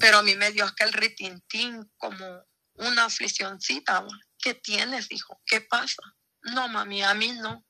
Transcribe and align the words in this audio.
Pero 0.00 0.18
a 0.18 0.22
mí 0.22 0.34
me 0.36 0.52
dio 0.52 0.64
aquel 0.64 0.92
retintín 0.92 1.90
como 1.96 2.44
una 2.74 3.04
afliccióncita. 3.04 4.04
¿Qué 4.38 4.54
tienes, 4.54 5.10
hijo? 5.10 5.42
¿Qué 5.44 5.60
pasa? 5.60 6.02
No, 6.42 6.68
mami, 6.68 7.02
a 7.02 7.14
mí 7.14 7.32
no, 7.32 7.66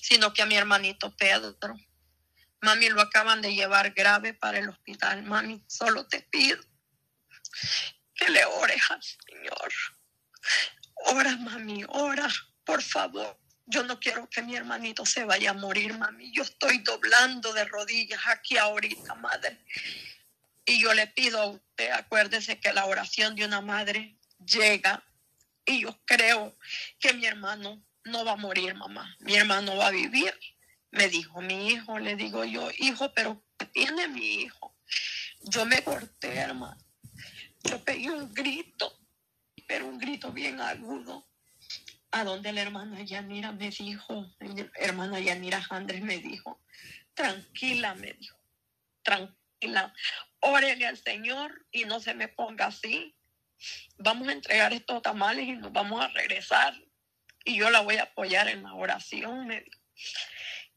sino 0.00 0.32
que 0.32 0.42
a 0.42 0.46
mi 0.46 0.56
hermanito 0.56 1.14
Pedro. 1.16 1.76
Mami, 2.62 2.88
lo 2.88 3.00
acaban 3.00 3.42
de 3.42 3.54
llevar 3.54 3.92
grave 3.92 4.34
para 4.34 4.58
el 4.58 4.68
hospital. 4.68 5.22
Mami, 5.22 5.64
solo 5.68 6.06
te 6.08 6.22
pido 6.22 6.60
que 8.14 8.28
le 8.30 8.44
ores 8.44 8.82
al 8.90 9.02
Señor. 9.02 9.72
Ora, 11.06 11.36
mami, 11.36 11.84
ora, 11.88 12.28
por 12.64 12.82
favor. 12.82 13.38
Yo 13.66 13.82
no 13.82 13.98
quiero 13.98 14.28
que 14.30 14.42
mi 14.42 14.56
hermanito 14.56 15.04
se 15.04 15.24
vaya 15.24 15.50
a 15.50 15.54
morir, 15.54 15.96
mami. 15.98 16.32
Yo 16.32 16.42
estoy 16.42 16.78
doblando 16.78 17.52
de 17.52 17.64
rodillas 17.64 18.20
aquí 18.26 18.56
ahorita, 18.56 19.14
madre. 19.16 19.64
Y 20.66 20.80
yo 20.80 20.92
le 20.94 21.06
pido 21.06 21.40
a 21.40 21.46
usted, 21.46 21.90
acuérdese 21.92 22.58
que 22.58 22.72
la 22.72 22.86
oración 22.86 23.36
de 23.36 23.44
una 23.44 23.60
madre 23.60 24.18
llega 24.44 25.04
y 25.64 25.80
yo 25.82 25.96
creo 26.04 26.56
que 26.98 27.14
mi 27.14 27.24
hermano 27.24 27.84
no 28.04 28.24
va 28.24 28.32
a 28.32 28.36
morir, 28.36 28.74
mamá. 28.74 29.16
Mi 29.20 29.36
hermano 29.36 29.76
va 29.76 29.88
a 29.88 29.90
vivir. 29.92 30.34
Me 30.90 31.08
dijo 31.08 31.40
mi 31.40 31.68
hijo, 31.68 31.98
le 32.00 32.16
digo 32.16 32.44
yo, 32.44 32.68
hijo, 32.78 33.12
pero 33.12 33.44
¿qué 33.58 33.66
tiene 33.66 34.08
mi 34.08 34.42
hijo? 34.42 34.76
Yo 35.42 35.66
me 35.66 35.82
corté, 35.82 36.34
hermano. 36.34 36.80
Yo 37.62 37.82
pegué 37.84 38.10
un 38.10 38.32
grito, 38.34 38.98
pero 39.68 39.86
un 39.86 39.98
grito 39.98 40.32
bien 40.32 40.60
agudo. 40.60 41.28
A 42.10 42.24
donde 42.24 42.52
la 42.52 42.62
hermana 42.62 43.02
Yanira 43.02 43.52
me 43.52 43.70
dijo, 43.70 44.34
hermana 44.74 45.20
Yanira 45.20 45.64
Andrés 45.70 46.02
me 46.02 46.18
dijo, 46.18 46.60
tranquila, 47.14 47.94
me 47.94 48.14
dijo, 48.14 48.38
tranquila, 49.02 49.45
órele 50.40 50.86
al 50.86 50.96
Señor 50.96 51.66
y 51.70 51.84
no 51.84 52.00
se 52.00 52.14
me 52.14 52.28
ponga 52.28 52.66
así. 52.66 53.14
Vamos 53.98 54.28
a 54.28 54.32
entregar 54.32 54.72
estos 54.72 55.02
tamales 55.02 55.46
y 55.48 55.52
nos 55.52 55.72
vamos 55.72 56.02
a 56.02 56.08
regresar. 56.08 56.74
Y 57.44 57.56
yo 57.56 57.70
la 57.70 57.80
voy 57.80 57.96
a 57.96 58.04
apoyar 58.04 58.48
en 58.48 58.62
la 58.62 58.74
oración, 58.74 59.46
me 59.46 59.60
dijo. 59.60 59.80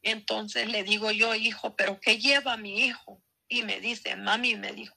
Entonces 0.02 0.68
le 0.68 0.82
digo 0.82 1.10
yo, 1.10 1.34
hijo, 1.34 1.76
pero 1.76 2.00
¿qué 2.00 2.18
lleva 2.18 2.56
mi 2.56 2.86
hijo? 2.86 3.22
Y 3.48 3.64
me 3.64 3.80
dice, 3.80 4.16
mami, 4.16 4.56
me 4.56 4.72
dijo, 4.72 4.96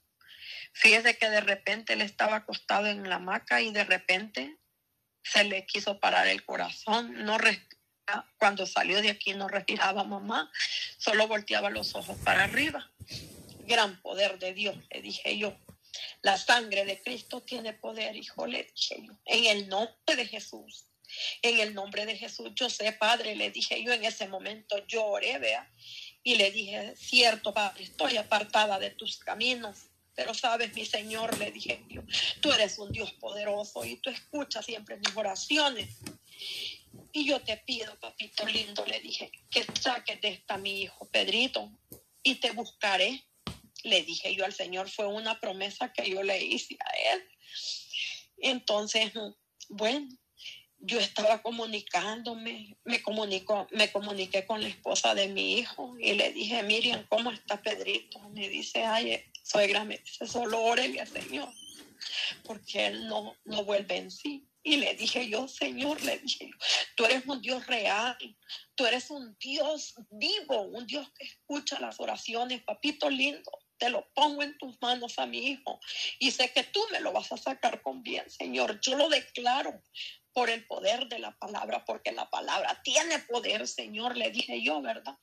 fíjese 0.72 1.18
que 1.18 1.28
de 1.28 1.40
repente 1.40 1.92
él 1.92 2.00
estaba 2.00 2.36
acostado 2.36 2.86
en 2.86 3.08
la 3.08 3.16
hamaca 3.16 3.60
y 3.60 3.72
de 3.72 3.84
repente 3.84 4.56
se 5.22 5.44
le 5.44 5.66
quiso 5.66 6.00
parar 6.00 6.26
el 6.28 6.44
corazón, 6.44 7.24
no 7.24 7.38
cuando 8.38 8.66
salió 8.66 9.00
de 9.00 9.10
aquí 9.10 9.32
no 9.32 9.48
respiraba 9.48 10.04
mamá, 10.04 10.50
solo 10.98 11.26
volteaba 11.26 11.70
los 11.70 11.94
ojos 11.94 12.18
para 12.18 12.44
arriba. 12.44 12.90
Gran 13.66 14.00
poder 14.02 14.38
de 14.38 14.54
Dios, 14.54 14.76
le 14.90 15.02
dije 15.02 15.38
yo. 15.38 15.56
La 16.22 16.36
sangre 16.36 16.84
de 16.84 17.02
Cristo 17.02 17.42
tiene 17.42 17.72
poder, 17.72 18.16
hijo, 18.16 18.46
le 18.46 18.64
dije 18.64 19.02
yo. 19.02 19.12
En 19.24 19.44
el 19.46 19.68
nombre 19.68 20.16
de 20.16 20.26
Jesús. 20.26 20.86
En 21.42 21.60
el 21.60 21.74
nombre 21.74 22.06
de 22.06 22.16
Jesús, 22.16 22.50
yo 22.54 22.68
sé, 22.68 22.92
Padre, 22.92 23.36
le 23.36 23.50
dije 23.50 23.82
yo 23.84 23.92
en 23.92 24.04
ese 24.04 24.26
momento, 24.26 24.84
lloré, 24.86 25.38
vea, 25.38 25.70
y 26.22 26.36
le 26.36 26.50
dije, 26.50 26.94
cierto, 26.96 27.52
Padre, 27.52 27.84
estoy 27.84 28.16
apartada 28.16 28.78
de 28.78 28.90
tus 28.90 29.18
caminos, 29.18 29.90
pero 30.14 30.32
sabes, 30.34 30.74
mi 30.74 30.84
Señor, 30.86 31.38
le 31.38 31.50
dije 31.50 31.84
yo, 31.88 32.02
tú 32.40 32.50
eres 32.52 32.78
un 32.78 32.90
Dios 32.92 33.12
poderoso 33.12 33.84
y 33.84 33.96
tú 33.96 34.10
escuchas 34.10 34.64
siempre 34.64 34.96
mis 34.96 35.14
oraciones. 35.14 35.98
Y 37.12 37.26
yo 37.26 37.40
te 37.40 37.56
pido, 37.58 37.98
papito 38.00 38.46
lindo, 38.46 38.84
le 38.86 39.00
dije, 39.00 39.30
que 39.50 39.64
saques 39.80 40.20
de 40.20 40.28
esta 40.28 40.56
mi 40.56 40.82
hijo 40.82 41.08
Pedrito 41.10 41.70
y 42.22 42.36
te 42.36 42.52
buscaré. 42.52 43.24
Le 43.84 44.02
dije 44.02 44.34
yo 44.34 44.44
al 44.44 44.52
Señor, 44.52 44.90
fue 44.90 45.06
una 45.06 45.40
promesa 45.40 45.92
que 45.92 46.10
yo 46.10 46.22
le 46.22 46.42
hice 46.42 46.76
a 46.80 47.14
él. 47.14 47.28
Entonces, 48.38 49.12
bueno, 49.68 50.08
yo 50.86 51.00
estaba 51.00 51.40
comunicándome, 51.40 52.76
me 52.84 53.00
comunicó, 53.02 53.66
me 53.70 53.90
comuniqué 53.90 54.44
con 54.44 54.60
la 54.60 54.68
esposa 54.68 55.14
de 55.14 55.28
mi 55.28 55.58
hijo 55.58 55.96
y 55.98 56.12
le 56.12 56.32
dije, 56.32 56.62
Miriam, 56.62 57.06
¿cómo 57.08 57.30
está 57.30 57.62
Pedrito? 57.62 58.20
Me 58.30 58.48
dice, 58.48 58.84
ay, 58.84 59.22
suegra, 59.42 59.84
me 59.84 59.98
dice, 59.98 60.26
solo 60.26 60.62
órele 60.62 61.00
al 61.00 61.08
Señor, 61.08 61.48
porque 62.44 62.86
él 62.86 63.08
no, 63.08 63.34
no 63.44 63.64
vuelve 63.64 63.96
en 63.96 64.10
sí. 64.10 64.46
Y 64.62 64.76
le 64.76 64.94
dije 64.94 65.28
yo, 65.28 65.46
Señor, 65.48 66.02
le 66.02 66.18
dije 66.18 66.48
yo, 66.50 66.56
tú 66.96 67.04
eres 67.04 67.26
un 67.26 67.40
Dios 67.40 67.66
real, 67.66 68.16
tú 68.74 68.86
eres 68.86 69.10
un 69.10 69.36
Dios 69.38 69.94
vivo, 70.10 70.62
un 70.62 70.86
Dios 70.86 71.10
que 71.18 71.24
escucha 71.24 71.78
las 71.80 72.00
oraciones, 72.00 72.62
papito 72.62 73.08
lindo, 73.08 73.50
te 73.78 73.90
lo 73.90 74.08
pongo 74.14 74.42
en 74.42 74.56
tus 74.58 74.80
manos 74.80 75.18
a 75.18 75.26
mi 75.26 75.46
hijo 75.46 75.80
y 76.18 76.30
sé 76.30 76.52
que 76.52 76.64
tú 76.64 76.80
me 76.92 77.00
lo 77.00 77.12
vas 77.12 77.32
a 77.32 77.36
sacar 77.36 77.82
con 77.82 78.02
bien, 78.02 78.28
Señor. 78.30 78.80
Yo 78.80 78.96
lo 78.96 79.08
declaro 79.08 79.82
por 80.32 80.50
el 80.50 80.66
poder 80.66 81.08
de 81.08 81.20
la 81.20 81.38
palabra, 81.38 81.84
porque 81.84 82.12
la 82.12 82.28
palabra 82.28 82.80
tiene 82.82 83.20
poder, 83.20 83.68
Señor, 83.68 84.16
le 84.16 84.30
dije 84.30 84.62
yo, 84.62 84.82
¿verdad? 84.82 85.16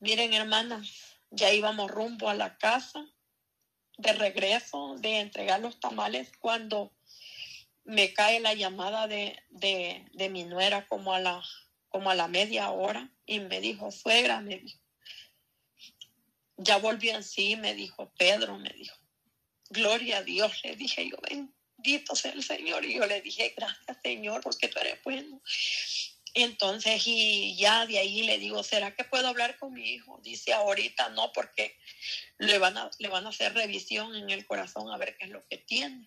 Miren, 0.00 0.34
hermanas, 0.34 0.88
ya 1.30 1.52
íbamos 1.52 1.90
rumbo 1.90 2.28
a 2.28 2.34
la 2.34 2.58
casa 2.58 3.06
de 3.96 4.12
regreso, 4.12 4.96
de 4.98 5.20
entregar 5.20 5.60
los 5.60 5.80
tamales, 5.80 6.30
cuando 6.38 6.92
me 7.84 8.12
cae 8.12 8.40
la 8.40 8.52
llamada 8.52 9.06
de, 9.06 9.42
de, 9.48 10.28
mi 10.28 10.44
nuera 10.44 10.86
como 10.86 11.14
a, 11.14 11.20
la, 11.20 11.42
como 11.88 12.10
a 12.10 12.14
la 12.14 12.28
media 12.28 12.70
hora 12.70 13.10
y 13.24 13.40
me 13.40 13.60
dijo, 13.60 13.90
suegra, 13.90 14.40
me 14.40 14.58
dijo, 14.58 14.78
ya 16.56 16.78
volví 16.78 17.10
en 17.10 17.22
sí, 17.22 17.56
me 17.56 17.74
dijo, 17.74 18.12
Pedro, 18.18 18.58
me 18.58 18.70
dijo, 18.70 18.96
gloria 19.70 20.18
a 20.18 20.22
Dios, 20.22 20.52
le 20.64 20.76
dije 20.76 21.08
yo, 21.08 21.16
bendito 21.28 22.14
sea 22.14 22.32
el 22.32 22.42
Señor. 22.42 22.84
Y 22.84 22.94
yo 22.94 23.06
le 23.06 23.20
dije, 23.20 23.54
gracias 23.56 23.98
Señor, 24.02 24.40
porque 24.42 24.68
tú 24.68 24.78
eres 24.78 25.02
bueno. 25.04 25.40
Entonces, 26.34 27.02
y 27.06 27.56
ya 27.56 27.86
de 27.86 27.98
ahí 27.98 28.22
le 28.22 28.38
digo, 28.38 28.62
¿será 28.62 28.94
que 28.94 29.04
puedo 29.04 29.28
hablar 29.28 29.58
con 29.58 29.72
mi 29.72 29.88
hijo? 29.94 30.20
Dice, 30.22 30.52
ahorita 30.52 31.08
no, 31.10 31.32
porque 31.32 31.78
le 32.38 32.58
van 32.58 32.76
a, 32.76 32.90
le 32.98 33.08
van 33.08 33.24
a 33.24 33.30
hacer 33.30 33.54
revisión 33.54 34.14
en 34.14 34.28
el 34.28 34.46
corazón 34.46 34.90
a 34.90 34.98
ver 34.98 35.16
qué 35.16 35.24
es 35.24 35.30
lo 35.30 35.46
que 35.46 35.56
tiene. 35.56 36.06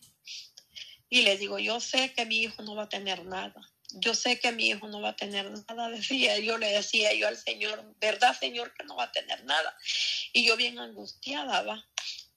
Y 1.10 1.24
le 1.24 1.38
digo, 1.38 1.58
yo 1.58 1.80
sé 1.80 2.14
que 2.14 2.28
mi 2.28 2.44
hijo 2.44 2.62
no 2.62 2.76
va 2.76 2.84
a 2.84 2.90
tener 2.90 3.26
nada. 3.26 3.69
Yo 3.92 4.14
sé 4.14 4.40
que 4.40 4.52
mi 4.52 4.70
hijo 4.70 4.88
no 4.88 5.02
va 5.02 5.10
a 5.10 5.16
tener 5.16 5.50
nada, 5.52 5.90
decía 5.90 6.38
yo, 6.40 6.58
le 6.58 6.68
decía 6.68 7.14
yo 7.14 7.28
al 7.28 7.38
Señor, 7.38 7.96
¿verdad, 8.00 8.38
Señor, 8.38 8.74
que 8.74 8.84
no 8.84 8.96
va 8.96 9.06
a 9.06 9.12
tener 9.12 9.44
nada? 9.46 9.76
Y 10.34 10.46
yo 10.46 10.56
bien 10.58 10.80
angustiada, 10.80 11.62
va. 11.64 11.86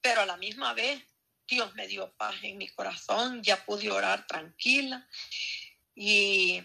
Pero 0.00 0.22
a 0.22 0.26
la 0.26 0.36
misma 0.36 0.74
vez 0.74 1.02
Dios 1.46 1.74
me 1.74 1.86
dio 1.86 2.12
paz 2.12 2.36
en 2.42 2.58
mi 2.58 2.68
corazón, 2.68 3.42
ya 3.42 3.64
pude 3.64 3.90
orar 3.90 4.26
tranquila. 4.26 5.06
Y 5.94 6.62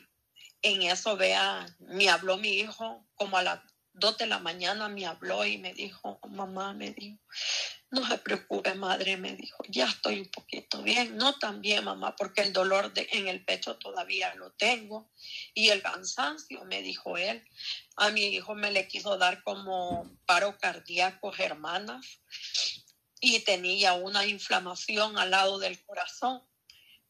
en 0.61 0.81
eso, 0.83 1.17
vea, 1.17 1.65
me 1.79 2.09
habló 2.09 2.37
mi 2.37 2.53
hijo 2.53 3.05
como 3.15 3.37
a 3.37 3.43
las 3.43 3.59
dos 3.97 4.17
de 4.17 4.27
la 4.27 4.39
mañana, 4.39 4.89
me 4.89 5.05
habló 5.05 5.45
y 5.45 5.57
me 5.57 5.73
dijo, 5.73 6.19
mamá, 6.29 6.73
me 6.73 6.91
dijo, 6.91 7.19
no 7.89 8.05
se 8.07 8.17
preocupe, 8.17 8.73
madre, 8.75 9.17
me 9.17 9.35
dijo, 9.35 9.63
ya 9.69 9.85
estoy 9.85 10.19
un 10.21 10.29
poquito 10.29 10.81
bien. 10.83 11.17
No 11.17 11.37
tan 11.39 11.61
bien, 11.61 11.83
mamá, 11.83 12.15
porque 12.15 12.41
el 12.41 12.53
dolor 12.53 12.93
de, 12.93 13.07
en 13.11 13.27
el 13.27 13.43
pecho 13.45 13.77
todavía 13.77 14.35
lo 14.35 14.51
tengo. 14.51 15.09
Y 15.53 15.69
el 15.69 15.81
cansancio, 15.81 16.65
me 16.65 16.81
dijo 16.81 17.17
él. 17.17 17.43
A 17.95 18.09
mi 18.09 18.25
hijo 18.27 18.55
me 18.55 18.71
le 18.71 18.87
quiso 18.87 19.17
dar 19.17 19.43
como 19.43 20.17
paro 20.25 20.57
cardíaco, 20.57 21.33
hermanas 21.37 22.21
y 23.19 23.39
tenía 23.39 23.93
una 23.93 24.25
inflamación 24.25 25.17
al 25.17 25.31
lado 25.31 25.59
del 25.59 25.83
corazón. 25.85 26.43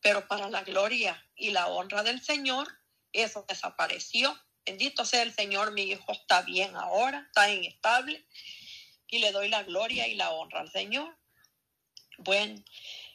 Pero 0.02 0.28
para 0.28 0.50
la 0.50 0.64
gloria 0.64 1.26
y 1.36 1.52
la 1.52 1.68
honra 1.68 2.04
del 2.04 2.22
Señor, 2.22 2.68
eso 3.12 3.46
desapareció. 3.48 4.38
Bendito 4.68 5.06
sea 5.06 5.24
el 5.24 5.34
Señor, 5.34 5.72
mi 5.72 5.84
hijo 5.84 6.12
está 6.12 6.42
bien 6.42 6.76
ahora, 6.76 7.24
está 7.28 7.50
inestable 7.50 8.26
y 9.08 9.20
le 9.20 9.32
doy 9.32 9.48
la 9.48 9.64
gloria 9.64 10.10
y 10.10 10.16
la 10.16 10.32
honra 10.32 10.60
al 10.60 10.70
Señor. 10.70 11.18
Bueno, 12.18 12.62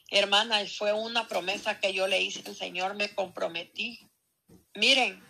hermana, 0.08 0.64
fue 0.66 0.94
una 0.94 1.28
promesa 1.28 1.78
que 1.78 1.93
yo 1.93 2.08
le 2.08 2.22
hice 2.22 2.43
al 2.46 2.56
Señor, 2.56 2.94
me 2.94 3.14
comprometí. 3.14 4.08
Miren, 4.75 5.22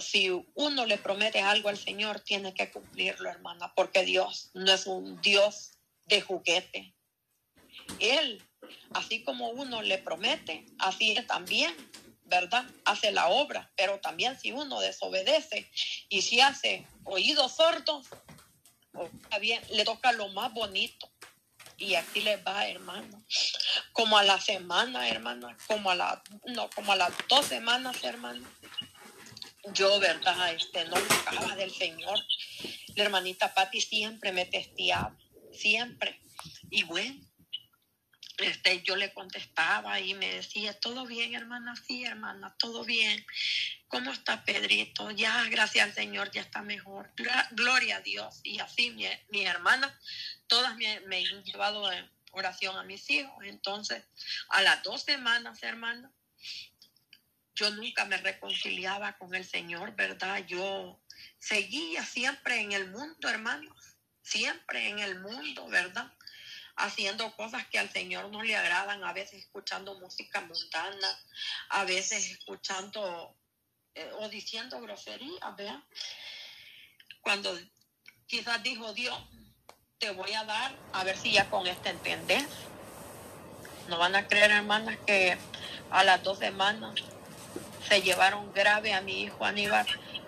si 0.00 0.28
uno 0.54 0.84
le 0.84 0.98
promete 0.98 1.40
algo 1.40 1.70
al 1.70 1.78
Señor, 1.78 2.20
tiene 2.20 2.52
que 2.52 2.70
cumplirlo, 2.70 3.30
hermana, 3.30 3.72
porque 3.74 4.04
Dios 4.04 4.50
no 4.52 4.70
es 4.70 4.86
un 4.86 5.18
Dios 5.22 5.78
de 6.04 6.20
juguete. 6.20 6.94
Él, 8.00 8.42
así 8.90 9.22
como 9.24 9.48
uno 9.48 9.80
le 9.80 9.96
promete, 9.96 10.66
así 10.78 11.12
es 11.12 11.26
también, 11.26 11.74
¿verdad? 12.28 12.64
Hace 12.84 13.10
la 13.12 13.28
obra, 13.28 13.70
pero 13.76 13.98
también 14.00 14.38
si 14.38 14.52
uno 14.52 14.80
desobedece 14.80 15.70
y 16.08 16.22
si 16.22 16.40
hace 16.40 16.86
oídos 17.04 17.56
sordos, 17.56 18.06
bien, 19.40 19.62
le 19.70 19.84
toca 19.84 20.12
lo 20.12 20.28
más 20.28 20.52
bonito. 20.52 21.10
Y 21.76 21.94
aquí 21.94 22.20
le 22.20 22.36
va, 22.38 22.66
hermano. 22.66 23.24
Como 23.92 24.18
a 24.18 24.24
la 24.24 24.40
semana, 24.40 25.08
hermano, 25.08 25.48
como 25.68 25.90
a 25.90 25.94
la, 25.94 26.22
no, 26.46 26.68
como 26.70 26.92
a 26.92 26.96
las 26.96 27.12
dos 27.28 27.46
semanas, 27.46 28.02
hermano. 28.02 28.46
Yo, 29.72 30.00
¿verdad? 30.00 30.52
Este, 30.52 30.84
no 30.86 30.96
buscaba 30.96 31.54
del 31.54 31.72
Señor. 31.72 32.18
La 32.96 33.04
hermanita 33.04 33.54
Patti 33.54 33.80
siempre 33.80 34.32
me 34.32 34.44
testeaba 34.46 35.16
siempre. 35.52 36.20
Y 36.70 36.82
bueno, 36.84 37.20
este, 38.38 38.82
yo 38.82 38.94
le 38.94 39.12
contestaba 39.12 39.98
y 40.00 40.14
me 40.14 40.36
decía, 40.36 40.78
todo 40.78 41.06
bien, 41.06 41.34
hermana, 41.34 41.74
sí, 41.76 42.04
hermana, 42.04 42.54
todo 42.58 42.84
bien. 42.84 43.24
¿Cómo 43.88 44.12
está 44.12 44.44
Pedrito? 44.44 45.10
Ya, 45.10 45.44
gracias 45.44 45.86
al 45.86 45.94
Señor, 45.94 46.30
ya 46.30 46.42
está 46.42 46.62
mejor. 46.62 47.12
Gloria 47.50 47.96
a 47.96 48.00
Dios. 48.00 48.40
Y 48.44 48.60
así 48.60 48.90
mi, 48.90 49.06
mi 49.30 49.44
hermana, 49.44 49.98
todas 50.46 50.76
me, 50.76 50.96
han 50.96 51.44
llevado 51.44 51.90
en 51.90 52.08
oración 52.32 52.76
a 52.76 52.84
mis 52.84 53.10
hijos. 53.10 53.34
Entonces, 53.44 54.04
a 54.50 54.62
las 54.62 54.82
dos 54.84 55.02
semanas, 55.02 55.62
hermana, 55.62 56.12
yo 57.56 57.70
nunca 57.72 58.04
me 58.04 58.18
reconciliaba 58.18 59.18
con 59.18 59.34
el 59.34 59.44
Señor, 59.44 59.96
¿verdad? 59.96 60.46
Yo 60.46 61.02
seguía 61.38 62.04
siempre 62.04 62.60
en 62.60 62.70
el 62.70 62.88
mundo, 62.88 63.28
hermanos, 63.28 63.96
siempre 64.22 64.90
en 64.90 65.00
el 65.00 65.18
mundo, 65.18 65.66
¿verdad? 65.68 66.12
Haciendo 66.80 67.34
cosas 67.36 67.66
que 67.66 67.78
al 67.78 67.90
Señor 67.90 68.30
no 68.30 68.42
le 68.42 68.56
agradan, 68.56 69.02
a 69.04 69.12
veces 69.12 69.40
escuchando 69.40 69.98
música 69.98 70.40
mundana, 70.40 71.20
a 71.70 71.84
veces 71.84 72.30
escuchando 72.30 73.36
eh, 73.94 74.10
o 74.20 74.28
diciendo 74.28 74.80
groserías, 74.80 75.56
¿verdad? 75.56 75.82
Cuando 77.20 77.58
quizás 78.26 78.62
dijo 78.62 78.92
Dios, 78.92 79.18
te 79.98 80.10
voy 80.10 80.32
a 80.34 80.44
dar, 80.44 80.76
a 80.92 81.02
ver 81.02 81.16
si 81.16 81.32
ya 81.32 81.50
con 81.50 81.66
este 81.66 81.90
entendés. 81.90 82.46
No 83.88 83.98
van 83.98 84.14
a 84.14 84.28
creer, 84.28 84.52
hermanas, 84.52 84.96
que 85.06 85.36
a 85.90 86.04
las 86.04 86.22
dos 86.22 86.38
semanas 86.38 86.94
se 87.88 88.02
llevaron 88.02 88.52
grave 88.52 88.92
a 88.92 89.00
mi 89.00 89.22
hijo 89.22 89.44
Aníbal, 89.44 89.86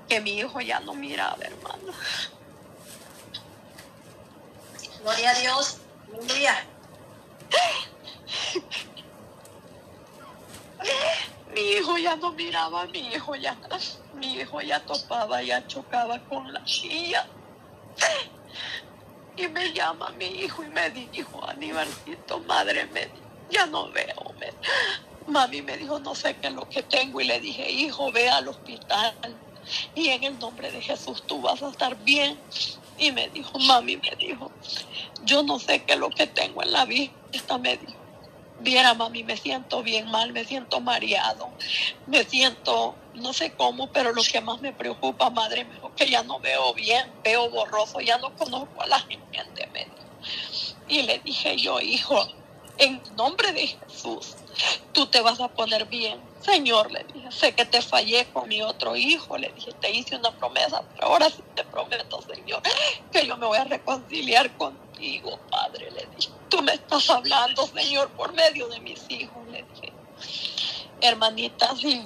que 0.08 0.20
mi 0.20 0.38
hijo 0.38 0.60
ya 0.60 0.80
no 0.80 0.94
miraba, 0.94 1.36
hermano. 1.44 1.92
Gloria 5.00 5.30
a 5.30 5.34
Dios. 5.34 5.79
Mi 11.54 11.60
hijo 11.60 11.98
ya 11.98 12.16
no 12.16 12.32
miraba, 12.32 12.86
mi 12.86 13.00
hijo 13.00 13.34
ya, 13.34 13.56
mi 14.14 14.34
hijo 14.34 14.60
ya 14.60 14.80
topaba, 14.80 15.42
ya 15.42 15.66
chocaba 15.66 16.18
con 16.28 16.52
la 16.52 16.66
silla. 16.66 17.26
Y 19.36 19.48
me 19.48 19.72
llama 19.72 20.10
mi 20.10 20.26
hijo 20.26 20.62
y 20.62 20.68
me 20.68 20.90
dijo, 20.90 21.44
Aníbalcito, 21.46 22.40
madre, 22.40 22.86
me, 22.86 23.08
ya 23.50 23.66
no 23.66 23.90
veo. 23.90 24.34
Me, 24.38 24.52
Mami 25.26 25.62
me 25.62 25.76
dijo, 25.76 25.98
no 26.00 26.14
sé 26.14 26.36
qué 26.36 26.48
es 26.48 26.54
lo 26.54 26.68
que 26.68 26.82
tengo. 26.82 27.20
Y 27.20 27.24
le 27.24 27.40
dije, 27.40 27.70
hijo, 27.70 28.10
ve 28.12 28.28
al 28.28 28.48
hospital. 28.48 29.14
Y 29.94 30.08
en 30.08 30.24
el 30.24 30.38
nombre 30.38 30.70
de 30.70 30.80
Jesús 30.80 31.22
tú 31.26 31.40
vas 31.40 31.62
a 31.62 31.68
estar 31.68 31.96
bien. 32.04 32.38
Y 33.00 33.10
me 33.12 33.28
dijo, 33.30 33.58
mami 33.58 33.96
me 33.96 34.14
dijo, 34.16 34.52
yo 35.24 35.42
no 35.42 35.58
sé 35.58 35.82
qué 35.82 35.94
es 35.94 35.98
lo 35.98 36.10
que 36.10 36.26
tengo 36.26 36.62
en 36.62 36.70
la 36.70 36.84
vista. 36.84 37.58
Me 37.58 37.76
dijo, 37.76 37.94
viera 38.60 38.94
mami, 38.94 39.24
me 39.24 39.36
siento 39.36 39.82
bien 39.82 40.10
mal, 40.10 40.32
me 40.32 40.44
siento 40.44 40.80
mareado, 40.80 41.50
me 42.06 42.24
siento, 42.24 42.94
no 43.14 43.32
sé 43.32 43.52
cómo, 43.52 43.90
pero 43.90 44.12
lo 44.12 44.22
que 44.22 44.40
más 44.40 44.60
me 44.60 44.72
preocupa, 44.72 45.30
madre, 45.30 45.64
me 45.64 45.74
dijo 45.74 45.94
que 45.94 46.08
ya 46.08 46.22
no 46.22 46.38
veo 46.40 46.74
bien, 46.74 47.10
veo 47.24 47.48
borroso, 47.50 48.00
ya 48.00 48.18
no 48.18 48.36
conozco 48.36 48.82
a 48.82 48.86
la 48.86 49.00
gente, 49.00 49.66
me. 49.72 49.86
Y 50.88 51.02
le 51.02 51.18
dije 51.20 51.56
yo, 51.56 51.80
hijo, 51.80 52.26
en 52.80 53.00
nombre 53.14 53.52
de 53.52 53.66
Jesús, 53.66 54.34
tú 54.92 55.06
te 55.06 55.20
vas 55.20 55.38
a 55.40 55.48
poner 55.48 55.84
bien. 55.84 56.18
Señor, 56.40 56.90
le 56.90 57.04
dije, 57.04 57.30
sé 57.30 57.54
que 57.54 57.66
te 57.66 57.82
fallé 57.82 58.26
con 58.32 58.48
mi 58.48 58.62
otro 58.62 58.96
hijo, 58.96 59.36
le 59.36 59.50
dije, 59.50 59.72
te 59.80 59.90
hice 59.90 60.16
una 60.16 60.30
promesa, 60.32 60.82
pero 60.94 61.08
ahora 61.08 61.28
sí 61.28 61.42
te 61.54 61.62
prometo, 61.64 62.22
Señor, 62.22 62.62
que 63.12 63.26
yo 63.26 63.36
me 63.36 63.46
voy 63.46 63.58
a 63.58 63.64
reconciliar 63.64 64.56
contigo, 64.56 65.38
Padre, 65.50 65.90
le 65.90 66.08
dije. 66.16 66.32
Tú 66.48 66.62
me 66.62 66.72
estás 66.72 67.08
hablando, 67.10 67.66
Señor, 67.66 68.08
por 68.12 68.32
medio 68.32 68.66
de 68.68 68.80
mis 68.80 69.04
hijos, 69.10 69.46
le 69.52 69.62
dije. 69.74 69.92
Hermanitas, 71.02 71.84
y 71.84 72.02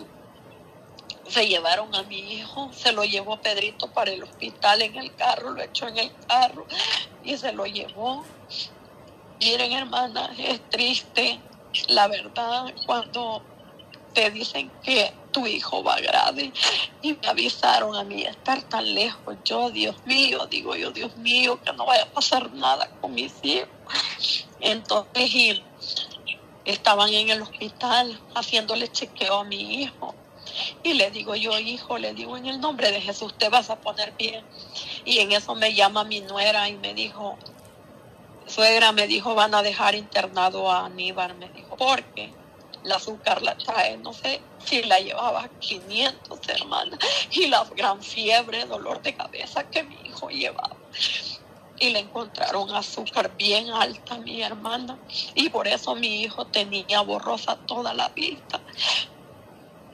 se 1.28 1.46
llevaron 1.46 1.94
a 1.94 2.02
mi 2.02 2.18
hijo, 2.18 2.70
se 2.72 2.92
lo 2.92 3.04
llevó 3.04 3.40
Pedrito 3.40 3.90
para 3.92 4.10
el 4.10 4.24
hospital 4.24 4.82
en 4.82 4.96
el 4.96 5.14
carro, 5.14 5.50
lo 5.50 5.62
echó 5.62 5.86
en 5.86 5.98
el 5.98 6.12
carro 6.26 6.66
y 7.22 7.36
se 7.36 7.52
lo 7.52 7.64
llevó. 7.64 8.24
Miren, 9.40 9.72
hermana, 9.72 10.30
es 10.38 10.60
triste 10.70 11.40
la 11.88 12.06
verdad 12.08 12.72
cuando 12.86 13.42
te 14.12 14.30
dicen 14.30 14.72
que 14.82 15.12
tu 15.32 15.46
hijo 15.46 15.82
va 15.82 16.00
grave 16.00 16.52
y 17.02 17.12
me 17.14 17.28
avisaron 17.28 17.96
a 17.96 18.04
mí 18.04 18.22
estar 18.22 18.62
tan 18.62 18.94
lejos. 18.94 19.36
Yo, 19.44 19.70
Dios 19.70 19.96
mío, 20.06 20.46
digo 20.46 20.76
yo, 20.76 20.92
Dios 20.92 21.16
mío, 21.16 21.60
que 21.60 21.72
no 21.72 21.84
vaya 21.84 22.04
a 22.04 22.12
pasar 22.12 22.52
nada 22.52 22.88
con 23.00 23.12
mis 23.12 23.34
hijos. 23.42 23.68
Entonces, 24.60 25.62
estaban 26.64 27.12
en 27.12 27.30
el 27.30 27.42
hospital 27.42 28.22
haciéndole 28.34 28.88
chequeo 28.88 29.40
a 29.40 29.44
mi 29.44 29.82
hijo. 29.82 30.14
Y 30.82 30.94
le 30.94 31.10
digo 31.10 31.34
yo, 31.34 31.58
hijo, 31.58 31.98
le 31.98 32.14
digo, 32.14 32.36
en 32.36 32.46
el 32.46 32.60
nombre 32.60 32.92
de 32.92 33.00
Jesús 33.00 33.34
te 33.36 33.48
vas 33.48 33.70
a 33.70 33.80
poner 33.80 34.14
bien. 34.16 34.46
Y 35.04 35.18
en 35.18 35.32
eso 35.32 35.54
me 35.56 35.74
llama 35.74 36.04
mi 36.04 36.20
nuera 36.20 36.68
y 36.68 36.78
me 36.78 36.94
dijo, 36.94 37.38
suegra 38.46 38.92
me 38.92 39.06
dijo, 39.06 39.34
van 39.34 39.54
a 39.54 39.62
dejar 39.62 39.94
internado 39.94 40.70
a 40.70 40.86
Aníbal, 40.86 41.34
me 41.36 41.48
dijo, 41.50 41.76
porque 41.76 42.32
la 42.84 42.96
azúcar 42.96 43.42
la 43.42 43.56
trae, 43.56 43.96
no 43.96 44.12
sé 44.12 44.40
si 44.64 44.82
la 44.82 44.98
llevaba 45.00 45.48
500 45.58 46.48
hermanas, 46.48 46.98
y 47.30 47.46
la 47.48 47.64
gran 47.74 48.02
fiebre, 48.02 48.64
dolor 48.66 49.02
de 49.02 49.14
cabeza 49.14 49.68
que 49.70 49.82
mi 49.82 49.96
hijo 50.04 50.28
llevaba. 50.28 50.76
Y 51.78 51.90
le 51.90 51.98
encontraron 52.00 52.70
azúcar 52.70 53.36
bien 53.36 53.70
alta 53.70 54.18
mi 54.18 54.42
hermana, 54.42 54.98
y 55.34 55.48
por 55.48 55.66
eso 55.66 55.94
mi 55.94 56.22
hijo 56.22 56.46
tenía 56.46 57.00
borrosa 57.00 57.56
toda 57.56 57.94
la 57.94 58.08
vista. 58.10 58.60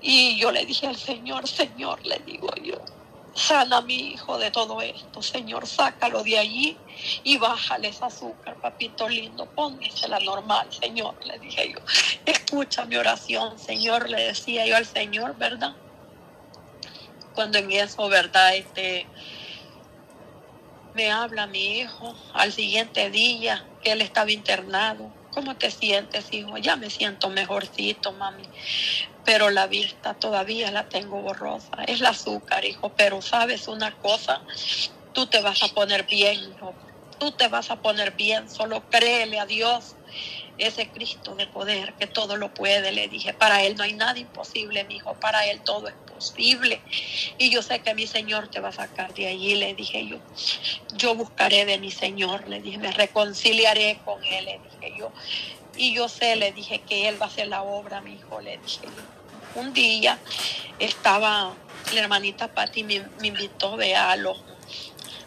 Y 0.02 0.38
yo 0.38 0.50
le 0.50 0.64
dije 0.66 0.86
al 0.86 0.96
Señor, 0.96 1.46
Señor, 1.46 2.04
le 2.06 2.18
digo 2.20 2.48
yo, 2.62 2.76
Sana 3.34 3.78
a 3.78 3.82
mi 3.82 3.94
hijo 3.94 4.38
de 4.38 4.50
todo 4.50 4.82
esto, 4.82 5.22
Señor, 5.22 5.66
sácalo 5.66 6.24
de 6.24 6.38
allí 6.38 6.76
y 7.22 7.38
bájale 7.38 7.88
esa 7.88 8.06
azúcar, 8.06 8.56
papito 8.56 9.08
lindo, 9.08 9.46
pónsela 9.46 10.18
normal, 10.20 10.66
Señor, 10.72 11.14
le 11.24 11.38
dije 11.38 11.72
yo. 11.72 11.78
Escucha 12.26 12.84
mi 12.86 12.96
oración, 12.96 13.58
Señor, 13.58 14.10
le 14.10 14.24
decía 14.24 14.66
yo 14.66 14.76
al 14.76 14.86
Señor, 14.86 15.36
¿verdad? 15.36 15.74
Cuando 17.34 17.58
en 17.58 17.70
eso, 17.70 18.08
¿verdad? 18.08 18.56
Este, 18.56 19.06
me 20.94 21.10
habla 21.10 21.46
mi 21.46 21.78
hijo 21.78 22.14
al 22.34 22.52
siguiente 22.52 23.10
día 23.10 23.64
que 23.82 23.92
él 23.92 24.02
estaba 24.02 24.30
internado. 24.32 25.19
¿Cómo 25.30 25.56
te 25.56 25.70
sientes, 25.70 26.32
hijo? 26.32 26.58
Ya 26.58 26.76
me 26.76 26.90
siento 26.90 27.30
mejorcito, 27.30 28.12
mami 28.12 28.48
pero 29.24 29.50
la 29.50 29.66
vista 29.66 30.14
todavía 30.14 30.70
la 30.70 30.88
tengo 30.88 31.20
borrosa. 31.20 31.84
Es 31.86 32.00
el 32.00 32.06
azúcar, 32.06 32.64
hijo, 32.64 32.90
pero 32.96 33.22
sabes 33.22 33.68
una 33.68 33.96
cosa, 33.98 34.42
tú 35.12 35.26
te 35.26 35.40
vas 35.40 35.62
a 35.62 35.68
poner 35.68 36.06
bien, 36.06 36.52
hijo. 36.52 36.74
Tú 37.18 37.32
te 37.32 37.48
vas 37.48 37.70
a 37.70 37.76
poner 37.76 38.12
bien, 38.12 38.48
solo 38.48 38.88
créele 38.88 39.38
a 39.38 39.46
Dios, 39.46 39.96
ese 40.56 40.90
Cristo 40.90 41.36
de 41.36 41.46
poder 41.46 41.94
que 41.94 42.06
todo 42.06 42.36
lo 42.36 42.52
puede, 42.54 42.92
le 42.92 43.08
dije. 43.08 43.34
Para 43.34 43.62
Él 43.62 43.76
no 43.76 43.84
hay 43.84 43.92
nada 43.92 44.18
imposible, 44.18 44.84
mi 44.84 44.96
hijo, 44.96 45.14
para 45.20 45.46
Él 45.46 45.62
todo 45.62 45.88
es 45.88 45.96
Y 47.38 47.50
yo 47.50 47.62
sé 47.62 47.80
que 47.80 47.94
mi 47.94 48.06
Señor 48.06 48.48
te 48.48 48.60
va 48.60 48.68
a 48.68 48.72
sacar 48.72 49.14
de 49.14 49.28
allí, 49.28 49.54
le 49.54 49.74
dije 49.74 50.06
yo. 50.06 50.18
Yo 50.96 51.14
buscaré 51.14 51.64
de 51.64 51.78
mi 51.78 51.90
Señor, 51.90 52.48
le 52.48 52.60
dije, 52.60 52.78
me 52.78 52.92
reconciliaré 52.92 53.98
con 54.04 54.22
Él, 54.24 54.44
le 54.44 54.60
dije 54.60 54.94
yo. 54.98 55.12
Y 55.76 55.94
yo 55.94 56.08
sé, 56.08 56.36
le 56.36 56.52
dije 56.52 56.80
que 56.80 57.08
Él 57.08 57.20
va 57.20 57.26
a 57.26 57.28
hacer 57.28 57.48
la 57.48 57.62
obra, 57.62 58.00
mi 58.00 58.14
hijo, 58.14 58.40
le 58.40 58.58
dije 58.58 58.86
Un 59.54 59.72
día 59.72 60.18
estaba, 60.80 61.54
la 61.94 62.00
hermanita 62.00 62.48
Patti 62.48 62.82
me, 62.82 63.04
invitó 63.22 63.78
a, 63.96 64.16
los, 64.16 64.42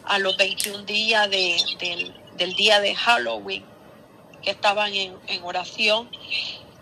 a 0.05 0.19
los 0.19 0.35
21 0.37 0.83
días 0.83 1.29
del, 1.29 2.55
día 2.55 2.79
de 2.81 2.95
Halloween, 2.95 3.63
que 4.41 4.51
estaban 4.51 4.93
en, 4.93 5.15
oración, 5.43 6.09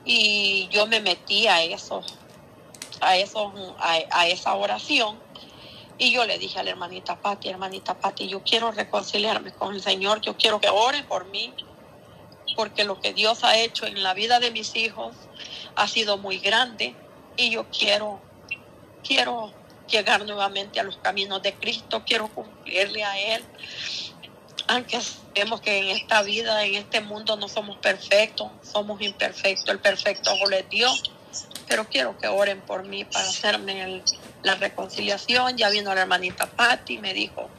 y 0.04 0.68
yo 0.72 0.88
me 0.88 1.00
metí 1.00 1.48
a 1.48 1.62
eso, 1.64 2.04
a, 3.02 3.18
eso, 3.18 3.54
a, 3.80 4.28
esa 4.28 4.56
oración. 4.56 5.20
Y 5.98 6.12
yo 6.12 6.26
le 6.26 6.38
dije 6.40 6.60
a 6.60 6.64
la 6.64 6.72
hermanita 6.72 7.20
Patti, 7.20 7.50
hermanita 7.50 8.00
Patti, 8.00 8.28
yo 8.28 8.42
quiero 8.44 8.72
reconciliarme 8.72 9.52
con 9.54 9.76
el 9.76 9.82
Señor, 9.82 10.22
yo 10.22 10.36
quiero 10.36 10.60
que 10.60 10.70
ore 10.70 11.04
por 11.04 11.26
mí, 11.26 11.54
porque 12.56 12.84
lo 12.84 13.00
que 13.00 13.14
Dios 13.14 13.44
ha 13.44 13.58
hecho 13.58 13.86
en 13.86 14.02
la 14.02 14.14
vida 14.14 14.40
de 14.40 14.52
mis 14.52 14.76
hijos 14.76 15.16
ha 15.76 15.88
sido 15.88 16.18
muy 16.18 16.40
grande 16.40 16.96
y 17.38 17.52
yo 17.52 17.68
quiero, 17.70 18.20
quiero 19.04 19.52
llegar 19.88 20.26
nuevamente 20.26 20.80
a 20.80 20.84
los 20.84 20.98
caminos 20.98 21.42
de 21.44 21.54
Cristo, 21.54 22.04
quiero 22.06 22.30
cumplirle 22.30 23.04
a 23.04 23.36
Él. 23.36 23.44
Aunque 24.68 25.02
sabemos 25.02 25.62
que 25.62 25.80
en 25.80 25.90
esta 25.90 26.24
vida, 26.24 26.64
en 26.66 26.76
este 26.76 27.02
mundo 27.02 27.36
no 27.36 27.48
somos 27.48 27.78
perfectos, 27.78 28.50
somos 28.64 29.02
imperfectos, 29.02 29.68
el 29.70 29.80
perfecto 29.80 30.32
es 30.52 30.70
Dios, 30.70 31.12
pero 31.72 31.88
quiero 31.88 32.18
que 32.18 32.28
oren 32.28 32.60
por 32.60 32.84
mí 32.84 33.06
para 33.06 33.24
hacerme 33.24 34.04
la 34.44 34.56
reconciliación. 34.56 35.56
Ya 35.56 35.70
vino 35.70 35.96
la 35.96 36.02
hermanita 36.02 36.46
Patti, 36.46 36.98
me 36.98 37.14
dijo, 37.14 37.50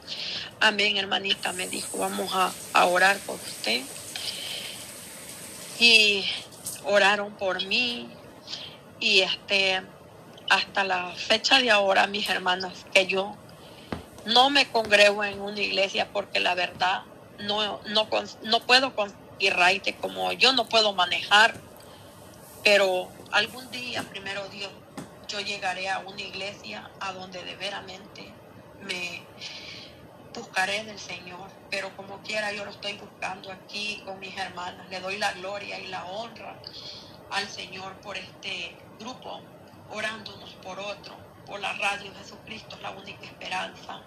amén, 0.59 0.97
hermanita, 0.97 1.51
me 1.51 1.67
dijo, 1.67 1.97
vamos 1.97 2.29
a, 2.31 2.85
orar 2.85 3.17
por 3.25 3.37
usted. 3.37 3.81
Y 5.79 6.23
oraron 6.83 7.33
por 7.33 7.65
mí. 7.65 8.07
Y 8.99 9.21
este, 9.21 9.81
hasta 10.47 10.83
la 10.83 11.09
fecha 11.15 11.59
de 11.59 11.71
ahora, 11.71 12.05
mis 12.05 12.29
hermanas, 12.29 12.85
que 12.93 13.07
yo 13.07 13.35
no 14.27 14.51
me 14.51 14.69
congrego 14.69 15.23
en 15.23 15.41
una 15.41 15.59
iglesia 15.59 16.09
porque 16.13 16.39
la 16.39 16.53
verdad 16.53 17.01
no, 17.39 17.81
no, 17.87 18.07
no 18.43 18.59
puedo 18.59 18.95
conseguir 18.95 19.55
raite 19.55 19.95
como 19.95 20.31
yo 20.33 20.53
no 20.53 20.69
puedo 20.69 20.93
manejar, 20.93 21.55
pero 22.63 23.11
algún 23.31 23.69
día, 23.71 24.03
primero 24.03 24.47
Dios, 24.49 24.71
yo 25.27 25.39
llegaré 25.39 25.89
a 25.89 25.99
una 25.99 26.21
iglesia 26.21 26.89
a 26.99 27.13
donde 27.13 27.43
de 27.43 27.55
veramente 27.55 28.31
me 28.81 29.23
buscaré 30.33 30.83
del 30.83 30.99
Señor, 30.99 31.49
pero 31.69 31.95
como 31.95 32.21
quiera 32.21 32.51
yo 32.53 32.65
lo 32.65 32.71
estoy 32.71 32.93
buscando 32.93 33.51
aquí 33.51 34.01
con 34.05 34.19
mis 34.19 34.37
hermanas. 34.37 34.89
Le 34.89 34.99
doy 34.99 35.17
la 35.17 35.33
gloria 35.33 35.79
y 35.79 35.87
la 35.87 36.05
honra 36.05 36.59
al 37.31 37.47
Señor 37.47 37.93
por 38.01 38.17
este 38.17 38.75
grupo, 38.99 39.41
orándonos 39.89 40.53
por 40.55 40.79
otro 40.79 41.23
por 41.45 41.59
la 41.59 41.73
radio 41.73 42.11
Jesucristo 42.15 42.75
es 42.75 42.81
la 42.81 42.91
única 42.91 43.25
esperanza. 43.25 44.01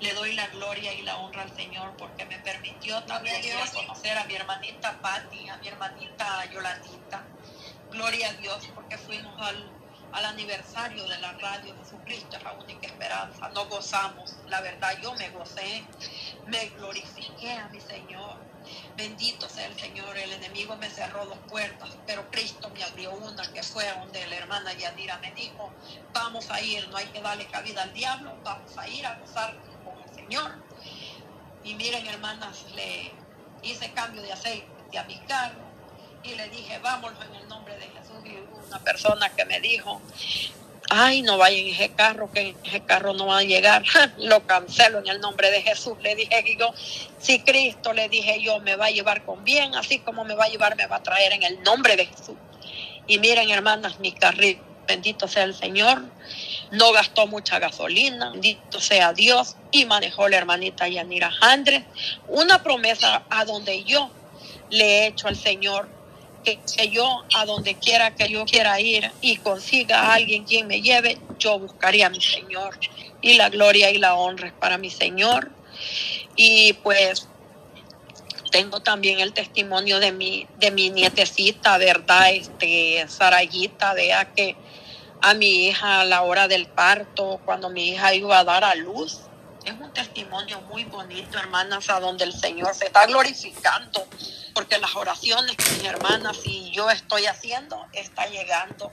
Le 0.00 0.12
doy 0.14 0.34
la 0.34 0.46
gloria 0.48 0.92
y 0.92 1.02
la 1.02 1.16
honra 1.18 1.42
al 1.42 1.54
Señor 1.54 1.96
porque 1.96 2.24
me 2.26 2.38
permitió 2.38 3.02
también 3.04 3.40
conocer 3.72 4.18
a 4.18 4.24
mi 4.24 4.34
hermanita 4.34 4.98
Patti, 5.00 5.48
a 5.48 5.56
mi 5.58 5.68
hermanita 5.68 6.44
Yolandita. 6.50 7.24
Gloria 7.92 8.30
a 8.30 8.32
Dios 8.34 8.68
porque 8.74 8.98
fuimos 8.98 9.34
al, 9.40 9.70
al 10.12 10.24
aniversario 10.24 11.06
de 11.06 11.18
la 11.18 11.32
radio 11.32 11.74
Jesucristo 11.82 12.36
es 12.36 12.42
la 12.42 12.52
única 12.52 12.86
esperanza. 12.86 13.48
Nos 13.50 13.68
gozamos, 13.68 14.36
la 14.48 14.60
verdad 14.60 14.92
yo 15.02 15.14
me 15.14 15.30
gocé, 15.30 15.84
me 16.46 16.66
glorifiqué 16.70 17.52
a 17.52 17.68
mi 17.68 17.80
Señor 17.80 18.52
Bendito 18.96 19.48
sea 19.48 19.66
el 19.66 19.78
Señor, 19.78 20.16
el 20.16 20.32
enemigo 20.32 20.76
me 20.76 20.88
cerró 20.88 21.26
dos 21.26 21.38
puertas, 21.48 21.90
pero 22.06 22.30
Cristo 22.30 22.70
me 22.70 22.82
abrió 22.84 23.12
una 23.12 23.42
que 23.52 23.62
fue 23.62 23.84
donde 23.98 24.26
la 24.26 24.36
hermana 24.36 24.72
Yadira 24.74 25.18
me 25.18 25.32
dijo, 25.32 25.72
vamos 26.12 26.50
a 26.50 26.60
ir, 26.60 26.88
no 26.88 26.96
hay 26.96 27.06
que 27.06 27.20
darle 27.20 27.46
cabida 27.46 27.82
al 27.82 27.92
diablo, 27.92 28.36
vamos 28.44 28.76
a 28.78 28.88
ir 28.88 29.06
a 29.06 29.16
gozar 29.16 29.56
con 29.84 30.00
el 30.02 30.14
Señor. 30.14 30.52
Y 31.64 31.74
miren 31.74 32.06
hermanas, 32.06 32.64
le 32.74 33.12
hice 33.62 33.92
cambio 33.92 34.22
de 34.22 34.32
aceite 34.32 34.98
a 34.98 35.04
mi 35.04 35.18
carro 35.20 35.71
y 36.24 36.34
le 36.34 36.48
dije, 36.48 36.78
vámonos 36.78 37.18
en 37.24 37.34
el 37.34 37.48
nombre 37.48 37.76
de 37.76 37.86
Jesús. 37.86 38.16
Y 38.24 38.66
una 38.66 38.78
persona 38.78 39.28
que 39.30 39.44
me 39.44 39.60
dijo, 39.60 40.00
ay, 40.90 41.22
no 41.22 41.38
vayan 41.38 41.66
en 41.66 41.74
ese 41.74 41.90
carro, 41.90 42.30
que 42.30 42.54
ese 42.64 42.80
carro 42.82 43.12
no 43.14 43.26
va 43.26 43.38
a 43.38 43.42
llegar. 43.42 43.82
Lo 44.18 44.46
cancelo 44.46 45.00
en 45.00 45.08
el 45.08 45.20
nombre 45.20 45.50
de 45.50 45.62
Jesús. 45.62 45.96
Le 46.02 46.14
dije 46.14 46.56
yo, 46.58 46.72
si 47.18 47.40
Cristo, 47.40 47.92
le 47.92 48.08
dije 48.08 48.40
yo, 48.42 48.60
me 48.60 48.76
va 48.76 48.86
a 48.86 48.90
llevar 48.90 49.24
con 49.24 49.44
bien, 49.44 49.74
así 49.74 49.98
como 49.98 50.24
me 50.24 50.34
va 50.34 50.44
a 50.44 50.48
llevar, 50.48 50.76
me 50.76 50.86
va 50.86 50.96
a 50.96 51.02
traer 51.02 51.32
en 51.32 51.42
el 51.42 51.62
nombre 51.62 51.96
de 51.96 52.06
Jesús. 52.06 52.36
Y 53.06 53.18
miren, 53.18 53.50
hermanas, 53.50 53.98
mi 53.98 54.12
carrito, 54.12 54.62
bendito 54.86 55.26
sea 55.26 55.44
el 55.44 55.54
Señor, 55.54 56.02
no 56.70 56.92
gastó 56.92 57.26
mucha 57.26 57.58
gasolina, 57.58 58.30
bendito 58.30 58.80
sea 58.80 59.12
Dios, 59.12 59.56
y 59.70 59.86
manejó 59.86 60.28
la 60.28 60.36
hermanita 60.36 60.88
Yanira 60.88 61.32
Andrés, 61.40 61.84
una 62.28 62.62
promesa 62.62 63.24
a 63.30 63.44
donde 63.44 63.82
yo 63.84 64.10
le 64.70 64.84
he 64.84 65.06
hecho 65.06 65.28
al 65.28 65.36
Señor 65.36 65.88
que, 66.42 66.58
yo 66.90 67.24
a 67.34 67.46
donde 67.46 67.74
quiera 67.74 68.14
que 68.14 68.28
yo 68.28 68.44
quiera 68.44 68.80
ir 68.80 69.10
y 69.20 69.36
consiga 69.36 70.00
a 70.00 70.14
alguien 70.14 70.44
quien 70.44 70.66
me 70.66 70.82
lleve, 70.82 71.18
yo 71.38 71.58
buscaría 71.58 72.06
a 72.06 72.10
mi 72.10 72.20
Señor. 72.20 72.78
Y 73.20 73.34
la 73.34 73.48
gloria 73.48 73.90
y 73.90 73.98
la 73.98 74.14
honra 74.14 74.48
es 74.48 74.52
para 74.52 74.78
mi 74.78 74.90
Señor. 74.90 75.50
Y 76.36 76.72
pues 76.74 77.28
tengo 78.50 78.80
también 78.80 79.20
el 79.20 79.32
testimonio 79.32 79.98
de 79.98 80.12
mi, 80.12 80.46
de 80.58 80.70
mi 80.70 80.90
nietecita, 80.90 81.78
¿verdad? 81.78 82.32
Este, 82.32 83.04
Sarayita, 83.08 83.94
vea 83.94 84.32
que 84.32 84.56
a 85.20 85.34
mi 85.34 85.68
hija 85.68 86.00
a 86.00 86.04
la 86.04 86.22
hora 86.22 86.48
del 86.48 86.66
parto, 86.66 87.40
cuando 87.44 87.70
mi 87.70 87.90
hija 87.90 88.14
iba 88.14 88.38
a 88.38 88.44
dar 88.44 88.64
a 88.64 88.74
luz, 88.74 89.20
es 89.64 89.72
un 89.72 89.92
testimonio 89.92 90.60
muy 90.62 90.84
bonito, 90.84 91.38
hermanas, 91.38 91.88
a 91.90 92.00
donde 92.00 92.24
el 92.24 92.32
Señor 92.32 92.74
se 92.74 92.86
está 92.86 93.06
glorificando 93.06 94.06
porque 94.54 94.78
las 94.78 94.94
oraciones 94.96 95.56
que 95.56 95.82
mi 95.82 95.86
hermanas 95.86 96.38
y 96.44 96.70
yo 96.72 96.90
estoy 96.90 97.26
haciendo 97.26 97.86
está 97.92 98.26
llegando 98.26 98.90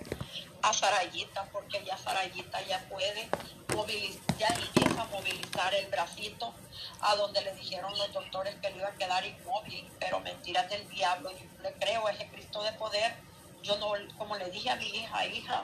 a 0.62 0.74
Sarayita, 0.74 1.46
porque 1.52 1.84
ya 1.86 1.98
Sarayita 1.98 2.62
ya 2.64 2.80
puede 2.90 3.30
movilizar, 3.76 4.38
ya 4.38 4.48
empieza 4.48 5.02
a 5.02 5.06
movilizar 5.06 5.74
el 5.74 5.88
bracito 5.88 6.54
a 7.02 7.16
donde 7.16 7.42
le 7.42 7.54
dijeron 7.56 7.98
los 7.98 8.12
doctores 8.14 8.56
que 8.56 8.70
le 8.72 8.78
iba 8.78 8.88
a 8.88 8.96
quedar 8.96 9.26
inmóvil, 9.26 9.90
pero 10.00 10.20
mentiras 10.20 10.70
del 10.70 10.88
diablo, 10.90 11.32
yo 11.32 11.46
le 11.62 11.74
creo 11.74 12.08
a 12.08 12.12
ese 12.12 12.28
Cristo 12.28 12.62
de 12.64 12.74
poder. 12.74 13.29
Yo 13.64 13.78
no, 13.78 13.92
como 14.18 14.38
le 14.38 14.50
dije 14.50 14.70
a 14.70 14.76
mi 14.76 14.88
hija, 14.88 15.26
hija, 15.28 15.64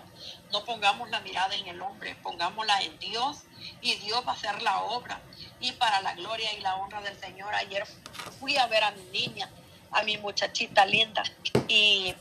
no 0.52 0.64
pongamos 0.66 1.10
la 1.10 1.22
mirada 1.22 1.56
en 1.56 1.68
el 1.68 1.82
hombre, 1.82 2.16
pongámosla 2.22 2.82
en 2.82 2.98
Dios 3.00 3.44
y 3.82 3.96
Dios 3.96 4.24
va 4.28 4.32
a 4.32 4.36
hacer 4.36 4.62
la 4.62 4.82
obra. 4.84 5.22
Y 5.60 5.72
para 5.74 6.02
la 6.02 6.14
gloria 6.14 6.54
y 6.54 6.62
la 6.62 6.76
honra 6.76 7.02
del 7.02 7.18
Señor, 7.20 7.54
ayer 7.56 7.86
fui 8.40 8.58
a 8.58 8.68
ver 8.68 8.84
a 8.84 8.92
mi 8.92 9.04
niña 9.06 9.50
a 9.96 10.04
mi 10.04 10.18
muchachita 10.18 10.86
linda. 10.86 11.24
Y, 11.68 12.14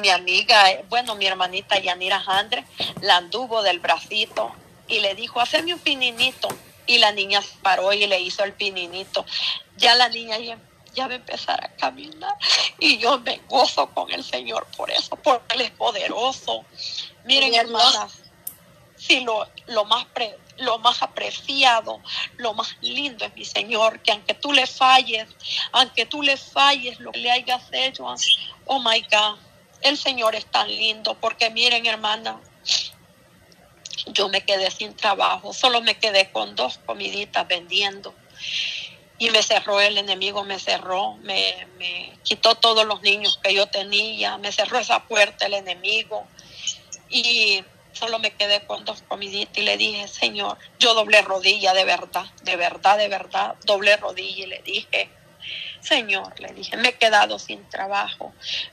mi 0.00 0.10
amiga, 0.10 0.64
bueno, 0.88 1.14
mi 1.14 1.26
hermanita 1.26 1.78
Yanira 1.78 2.22
Andre, 2.26 2.64
la 3.00 3.16
anduvo 3.16 3.62
del 3.62 3.78
bracito 3.80 4.52
y 4.88 5.00
le 5.00 5.14
dijo, 5.14 5.40
haceme 5.40 5.72
un 5.72 5.80
pininito. 5.80 6.48
Y 6.86 6.98
la 6.98 7.12
niña 7.12 7.40
paró 7.62 7.92
y 7.92 8.06
le 8.06 8.20
hizo 8.20 8.42
el 8.44 8.52
pininito. 8.52 9.24
Ya 9.76 9.94
la 9.94 10.08
niña 10.08 10.36
ya, 10.38 10.58
ya 10.94 11.06
va 11.06 11.14
a 11.14 11.16
empezar 11.16 11.64
a 11.64 11.68
caminar. 11.76 12.36
Y 12.78 12.98
yo 12.98 13.18
me 13.20 13.40
gozo 13.48 13.88
con 13.90 14.10
el 14.10 14.24
Señor 14.24 14.66
por 14.76 14.90
eso, 14.90 15.16
porque 15.16 15.54
Él 15.54 15.62
es 15.62 15.70
poderoso. 15.72 16.64
Miren, 17.24 17.54
hermanas, 17.54 18.22
si 18.96 19.20
lo, 19.20 19.48
lo 19.66 19.84
más 19.84 20.04
pre, 20.06 20.38
lo 20.58 20.78
más 20.78 21.02
apreciado, 21.02 22.00
lo 22.36 22.54
más 22.54 22.76
lindo 22.80 23.24
es 23.24 23.34
mi 23.34 23.44
Señor, 23.44 24.00
que 24.00 24.12
aunque 24.12 24.34
tú 24.34 24.52
le 24.52 24.66
falles, 24.66 25.28
aunque 25.72 26.06
tú 26.06 26.22
le 26.22 26.36
falles 26.36 27.00
lo 27.00 27.12
que 27.12 27.20
le 27.20 27.30
hayas 27.30 27.62
hecho, 27.72 28.06
oh 28.66 28.78
my 28.78 29.00
God, 29.10 29.38
el 29.82 29.98
Señor 29.98 30.34
es 30.34 30.46
tan 30.46 30.68
lindo, 30.68 31.14
porque 31.14 31.50
miren 31.50 31.86
hermana, 31.86 32.40
yo 34.06 34.28
me 34.28 34.44
quedé 34.44 34.70
sin 34.70 34.94
trabajo, 34.94 35.52
solo 35.52 35.80
me 35.80 35.96
quedé 35.96 36.30
con 36.30 36.54
dos 36.54 36.78
comiditas 36.86 37.46
vendiendo. 37.46 38.14
Y 39.22 39.30
me 39.30 39.40
cerró 39.40 39.80
el 39.80 39.98
enemigo, 39.98 40.42
me 40.42 40.58
cerró, 40.58 41.14
me, 41.18 42.12
quitó 42.24 42.56
todos 42.56 42.84
los 42.84 43.02
niños 43.02 43.38
que 43.40 43.54
yo 43.54 43.68
tenía, 43.68 44.36
me 44.36 44.50
cerró 44.50 44.80
esa 44.80 45.04
puerta 45.04 45.46
el 45.46 45.54
enemigo. 45.54 46.26
Y 47.08 47.62
solo 47.92 48.18
me 48.18 48.32
quedé 48.32 48.66
con 48.66 48.84
dos 48.84 49.04
comiditas 49.06 49.56
y 49.56 49.62
le 49.62 49.76
dije, 49.76 50.08
Señor, 50.08 50.58
yo 50.80 50.94
doblé 50.94 51.22
rodilla 51.22 51.72
de 51.72 51.84
verdad, 51.84 52.24
de 52.42 52.56
verdad, 52.56 52.98
de 52.98 53.06
verdad, 53.06 53.54
doblé 53.64 53.96
rodilla 53.96 54.42
y 54.42 54.48
le 54.48 54.62
dije, 54.62 55.08
Señor, 55.80 56.40
le 56.40 56.52
dije, 56.52 56.76
me 56.76 56.88
he 56.88 56.94
quedado 56.94 57.38
sin 57.38 57.62
trabajo, 57.70 58.32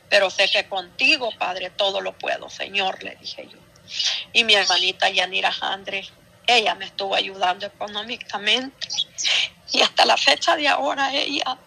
pero 0.10 0.32
sé 0.32 0.50
que 0.50 0.68
contigo, 0.68 1.30
Padre, 1.38 1.70
todo 1.70 2.02
lo 2.02 2.18
puedo, 2.18 2.50
Señor, 2.50 3.04
le 3.04 3.16
dije 3.18 3.48
yo. 3.52 3.60
Y 4.34 4.44
mi 4.46 4.56
hermanita 4.56 5.12
Yanira 5.12 5.54
Andrés, 5.62 6.12
ella 6.48 6.74
me 6.74 6.86
estuvo 6.86 7.14
ayudando 7.14 7.68
económicamente 7.68 8.88
y 9.72 9.82
hasta 9.82 10.06
la 10.06 10.18
fecha 10.18 10.56
de 10.56 10.68
ahora 10.68 11.14
ella, 11.14 11.58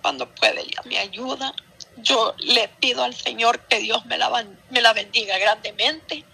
cuando 0.00 0.28
puede, 0.34 0.62
ella 0.62 0.82
me 0.84 0.98
ayuda 0.98 1.54
yo 1.96 2.34
le 2.38 2.68
pido 2.68 3.04
al 3.04 3.14
Señor 3.14 3.60
que 3.60 3.78
Dios 3.78 4.04
me 4.06 4.18
la, 4.18 4.44
me 4.70 4.80
la 4.80 4.92
bendiga 4.92 5.38
grandemente. 5.38 6.24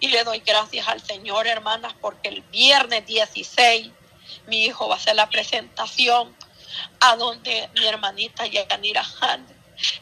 Y 0.00 0.08
le 0.08 0.24
doy 0.24 0.40
gracias 0.40 0.88
al 0.88 1.00
Señor, 1.00 1.46
hermanas, 1.46 1.94
porque 2.00 2.28
el 2.28 2.42
viernes 2.42 3.06
16 3.06 3.90
mi 4.46 4.64
hijo 4.64 4.88
va 4.88 4.96
a 4.96 4.98
hacer 4.98 5.16
la 5.16 5.28
presentación 5.28 6.34
a 7.00 7.16
donde 7.16 7.68
mi 7.74 7.86
hermanita 7.86 8.46
Yanira 8.46 9.04
Han 9.20 9.46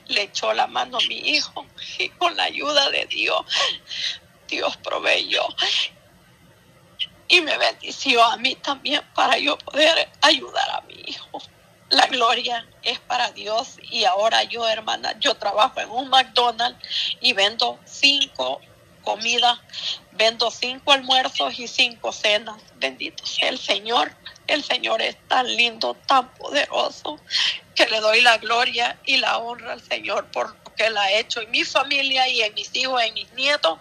le 0.08 0.22
echó 0.22 0.52
la 0.52 0.66
mano 0.66 0.98
a 0.98 1.06
mi 1.08 1.16
hijo 1.16 1.66
y 1.98 2.08
con 2.10 2.36
la 2.36 2.44
ayuda 2.44 2.90
de 2.90 3.06
Dios, 3.06 3.44
Dios 4.48 4.76
proveyó 4.78 5.46
y 7.32 7.40
me 7.40 7.56
bendició 7.56 8.22
a 8.22 8.36
mí 8.36 8.54
también 8.56 9.02
para 9.14 9.38
yo 9.38 9.56
poder 9.58 10.08
ayudar 10.20 10.70
a 10.70 10.80
mi 10.82 10.94
hijo 11.06 11.42
la 11.92 12.06
gloria 12.06 12.66
es 12.82 12.98
para 13.00 13.30
Dios 13.32 13.76
y 13.82 14.04
ahora 14.04 14.44
yo, 14.44 14.66
hermana, 14.66 15.14
yo 15.20 15.34
trabajo 15.34 15.78
en 15.78 15.90
un 15.90 16.08
McDonald's 16.08 16.78
y 17.20 17.34
vendo 17.34 17.78
cinco 17.84 18.62
comidas, 19.02 19.58
vendo 20.12 20.50
cinco 20.50 20.92
almuerzos 20.92 21.58
y 21.58 21.68
cinco 21.68 22.10
cenas. 22.10 22.56
Bendito 22.76 23.26
sea 23.26 23.50
el 23.50 23.58
Señor. 23.58 24.10
El 24.46 24.64
Señor 24.64 25.02
es 25.02 25.16
tan 25.28 25.46
lindo, 25.54 25.94
tan 26.06 26.32
poderoso, 26.34 27.20
que 27.74 27.86
le 27.86 28.00
doy 28.00 28.22
la 28.22 28.38
gloria 28.38 28.98
y 29.04 29.18
la 29.18 29.36
honra 29.36 29.74
al 29.74 29.82
Señor 29.82 30.30
por 30.30 30.61
que 30.76 30.86
Él 30.86 30.96
ha 30.96 31.12
hecho 31.12 31.40
en 31.40 31.50
mi 31.50 31.64
familia 31.64 32.28
y 32.28 32.42
en 32.42 32.54
mis 32.54 32.74
hijos, 32.74 33.02
en 33.02 33.14
mis 33.14 33.32
nietos, 33.32 33.78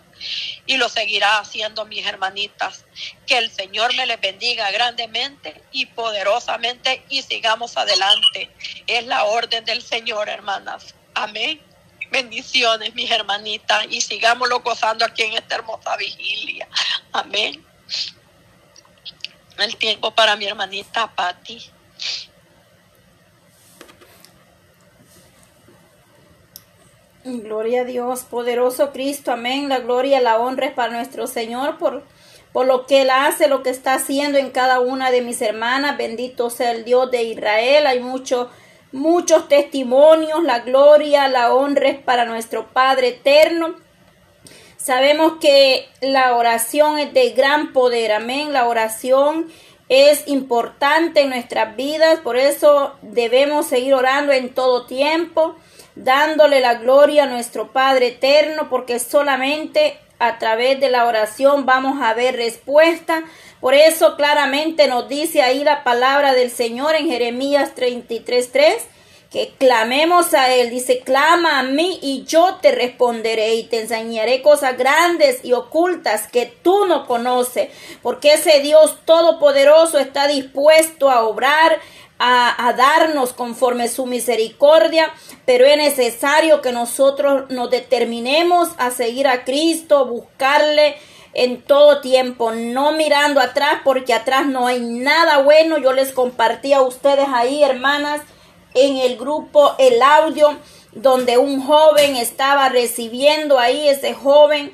y 0.66 0.78
lo 0.78 0.90
seguirá 0.90 1.40
haciendo 1.40 1.86
mis 1.86 2.06
hermanitas. 2.06 2.86
Que 3.26 3.38
el 3.38 3.52
Señor 3.52 3.96
me 3.96 4.06
les 4.06 4.20
bendiga 4.22 4.70
grandemente 4.72 5.64
y 5.72 5.86
poderosamente 5.88 7.04
y 7.10 7.22
sigamos 7.22 7.78
adelante. 7.78 8.50
Es 8.88 9.06
la 9.06 9.26
orden 9.26 9.66
del 9.66 9.82
Señor, 9.82 10.30
hermanas. 10.30 10.94
Amén. 11.14 11.62
Bendiciones, 12.12 12.94
mis 12.94 13.10
hermanitas, 13.10 13.86
y 13.90 14.02
sigámoslo 14.02 14.60
gozando 14.60 15.06
aquí 15.06 15.24
en 15.24 15.34
esta 15.34 15.56
hermosa 15.56 15.96
vigilia. 15.96 16.68
Amén. 17.14 17.66
El 19.58 19.76
tiempo 19.78 20.12
para 20.12 20.36
mi 20.36 20.46
hermanita 20.46 21.14
Patti. 21.16 21.72
Gloria 27.24 27.82
a 27.82 27.86
Dios, 27.86 28.24
poderoso 28.24 28.92
Cristo, 28.92 29.32
amén. 29.32 29.70
La 29.70 29.78
gloria 29.78 30.20
la 30.22 30.40
honra 30.40 30.66
es 30.66 30.74
para 30.74 30.92
nuestro 30.92 31.28
Señor 31.28 31.78
por, 31.78 32.04
por 32.52 32.66
lo 32.66 32.88
que 32.88 33.04
Él 33.04 33.12
hace, 33.12 33.48
lo 33.48 33.62
que 33.62 33.70
está 33.70 33.94
haciendo 33.94 34.40
en 34.40 34.50
cada 34.50 34.80
una 34.80 35.12
de 35.12 35.22
mis 35.22 35.40
hermanas. 35.40 35.98
Bendito 35.98 36.50
sea 36.50 36.72
el 36.72 36.84
Dios 36.84 37.12
de 37.12 37.22
Israel. 37.22 37.86
Hay 37.86 38.00
muchos, 38.00 38.48
muchos 38.92 39.48
testimonios. 39.48 40.44
La 40.44 40.62
gloria, 40.62 41.28
la 41.28 41.54
honra 41.54 41.90
es 41.90 42.00
para 42.00 42.26
nuestro 42.26 42.70
Padre 42.74 43.10
eterno. 43.10 43.76
Sabemos 44.78 45.34
que 45.40 45.88
la 46.02 46.36
oración 46.36 46.98
es 46.98 47.14
de 47.14 47.30
gran 47.34 47.72
poder, 47.72 48.14
amén. 48.14 48.52
La 48.52 48.68
oración 48.68 49.46
es 49.90 50.28
importante 50.28 51.22
en 51.22 51.30
nuestras 51.30 51.76
vidas, 51.76 52.20
por 52.22 52.36
eso 52.36 52.96
debemos 53.04 53.68
seguir 53.68 53.94
orando 53.94 54.32
en 54.32 54.56
todo 54.56 54.88
tiempo 54.88 55.56
dándole 55.96 56.60
la 56.60 56.76
gloria 56.76 57.24
a 57.24 57.28
nuestro 57.28 57.72
Padre 57.72 58.08
eterno, 58.08 58.70
porque 58.70 59.00
solamente 59.00 59.98
a 60.20 60.38
través 60.38 60.80
de 60.80 60.90
la 60.90 61.06
oración 61.06 61.66
vamos 61.66 62.02
a 62.02 62.14
ver 62.14 62.36
respuesta. 62.36 63.24
Por 63.60 63.74
eso 63.74 64.16
claramente 64.16 64.88
nos 64.88 65.10
dice 65.10 65.42
ahí 65.42 65.64
la 65.64 65.84
palabra 65.84 66.34
del 66.34 66.52
Señor 66.52 66.96
en 66.96 67.08
Jeremías 67.08 67.74
33:3 67.76 68.84
que 69.32 69.54
clamemos 69.58 70.34
a 70.34 70.54
Él. 70.54 70.70
Dice, 70.70 71.00
clama 71.00 71.60
a 71.60 71.64
mí 71.64 72.00
y 72.02 72.26
yo 72.26 72.60
te 72.62 72.72
responderé 72.72 73.56
y 73.56 73.64
te 73.64 73.80
enseñaré 73.80 74.42
cosas 74.42 74.78
grandes 74.78 75.40
y 75.44 75.54
ocultas 75.54 76.28
que 76.28 76.46
tú 76.46 76.86
no 76.86 77.08
conoces, 77.08 77.70
porque 78.04 78.34
ese 78.34 78.60
Dios 78.60 78.98
todopoderoso 79.06 80.00
está 80.00 80.28
dispuesto 80.28 81.10
a 81.10 81.24
obrar 81.24 81.80
a, 82.24 82.74
darnos 82.78 83.34
conforme 83.34 83.88
su 83.88 84.06
misericordia, 84.06 85.12
pero 85.46 85.66
es 85.66 85.76
necesario 85.76 86.62
que 86.62 86.72
nosotros 86.72 87.50
nos 87.50 87.72
determinemos 87.72 88.70
a 88.78 88.92
seguir 88.92 89.28
a 89.28 89.44
Cristo, 89.44 90.06
buscarle 90.06 90.98
en 91.34 91.64
todo 91.64 92.00
tiempo, 92.00 92.52
no 92.52 92.92
mirando 92.92 93.40
atrás, 93.40 93.82
porque 93.84 94.14
atrás 94.14 94.46
no 94.46 94.68
hay 94.68 94.82
nada 94.82 95.40
bueno. 95.40 95.80
Yo 95.80 95.94
les 95.94 96.12
compartí 96.12 96.74
a 96.74 96.82
ustedes 96.82 97.28
ahí, 97.34 97.64
hermanas, 97.64 98.22
en 98.76 98.98
el 98.98 99.18
grupo 99.18 99.74
el 99.80 100.02
audio 100.02 100.60
donde 100.92 101.40
un 101.40 101.66
joven 101.66 102.18
estaba 102.18 102.70
recibiendo 102.70 103.58
ahí, 103.58 103.88
ese 103.88 104.14
joven 104.14 104.74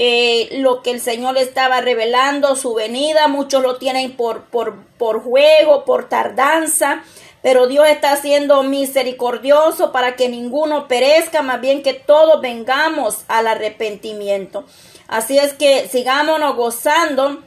eh, 0.00 0.48
lo 0.60 0.80
que 0.80 0.92
el 0.92 1.00
Señor 1.00 1.36
estaba 1.38 1.80
revelando, 1.80 2.54
su 2.54 2.72
venida. 2.72 3.26
Muchos 3.26 3.64
lo 3.64 3.78
tienen 3.78 4.16
por, 4.16 4.44
por, 4.44 4.76
por 4.96 5.20
juego, 5.20 5.84
por 5.84 6.08
tardanza. 6.08 7.02
Pero 7.42 7.66
Dios 7.66 7.88
está 7.88 8.14
siendo 8.14 8.62
misericordioso 8.62 9.90
para 9.90 10.14
que 10.14 10.28
ninguno 10.28 10.86
perezca, 10.86 11.42
más 11.42 11.60
bien 11.60 11.82
que 11.82 11.94
todos 11.94 12.40
vengamos 12.40 13.24
al 13.26 13.48
arrepentimiento. 13.48 14.64
Así 15.08 15.36
es 15.36 15.52
que 15.52 15.88
sigámonos 15.88 16.54
gozando 16.54 17.42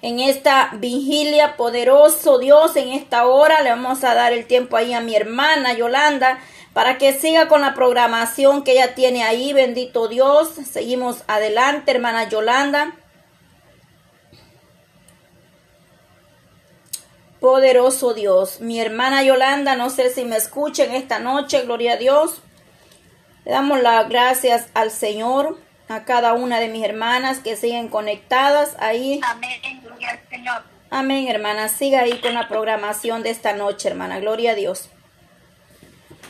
en 0.00 0.20
esta 0.20 0.70
vigilia 0.78 1.58
poderoso 1.58 2.38
Dios 2.38 2.76
en 2.76 2.88
esta 2.88 3.26
hora. 3.26 3.60
Le 3.60 3.68
vamos 3.68 4.04
a 4.04 4.14
dar 4.14 4.32
el 4.32 4.46
tiempo 4.46 4.78
ahí 4.78 4.94
a 4.94 5.02
mi 5.02 5.14
hermana 5.14 5.74
Yolanda 5.74 6.38
para 6.72 6.98
que 6.98 7.12
siga 7.12 7.48
con 7.48 7.60
la 7.60 7.74
programación 7.74 8.64
que 8.64 8.72
ella 8.72 8.94
tiene 8.94 9.24
ahí. 9.24 9.52
Bendito 9.52 10.08
Dios. 10.08 10.50
Seguimos 10.70 11.22
adelante, 11.26 11.90
hermana 11.90 12.28
Yolanda. 12.28 12.94
Poderoso 17.40 18.14
Dios. 18.14 18.60
Mi 18.60 18.80
hermana 18.80 19.22
Yolanda, 19.22 19.74
no 19.74 19.90
sé 19.90 20.10
si 20.10 20.24
me 20.24 20.36
escuchen 20.36 20.94
esta 20.94 21.18
noche, 21.18 21.62
gloria 21.62 21.94
a 21.94 21.96
Dios. 21.96 22.40
Le 23.44 23.50
damos 23.50 23.82
las 23.82 24.08
gracias 24.08 24.68
al 24.74 24.92
Señor, 24.92 25.58
a 25.88 26.04
cada 26.04 26.34
una 26.34 26.60
de 26.60 26.68
mis 26.68 26.84
hermanas 26.84 27.40
que 27.40 27.56
siguen 27.56 27.88
conectadas 27.88 28.76
ahí. 28.78 29.20
Amén, 29.24 29.80
gloria 29.82 30.10
al 30.10 30.28
Señor. 30.30 30.62
Amén, 30.90 31.26
hermana. 31.26 31.68
Siga 31.68 32.02
ahí 32.02 32.20
con 32.20 32.34
la 32.34 32.48
programación 32.48 33.24
de 33.24 33.30
esta 33.30 33.54
noche, 33.54 33.88
hermana. 33.88 34.20
Gloria 34.20 34.52
a 34.52 34.54
Dios. 34.54 34.91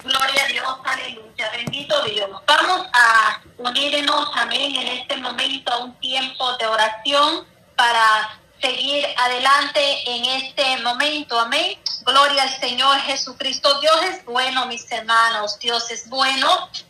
Gloria 0.02 0.44
a 0.44 0.48
Dios, 0.48 0.78
aleluya, 0.84 1.50
bendito 1.50 2.02
Dios. 2.02 2.28
Vamos 2.46 2.86
a 2.92 3.40
unirnos, 3.58 4.28
amén, 4.34 4.74
en 4.74 4.88
este 4.88 5.16
momento 5.18 5.72
a 5.72 5.78
un 5.78 5.94
tiempo 6.00 6.56
de 6.56 6.66
oración 6.66 7.46
para 7.76 8.40
seguir 8.60 9.06
adelante 9.16 10.10
en 10.10 10.24
este 10.24 10.76
momento, 10.78 11.38
amén. 11.38 11.78
Gloria 12.04 12.42
al 12.42 12.60
Señor 12.60 12.98
Jesucristo. 13.00 13.80
Dios 13.80 13.96
es 14.02 14.24
bueno, 14.24 14.66
mis 14.66 14.90
hermanos, 14.90 15.58
Dios 15.60 15.88
es 15.90 16.08
bueno 16.08 16.48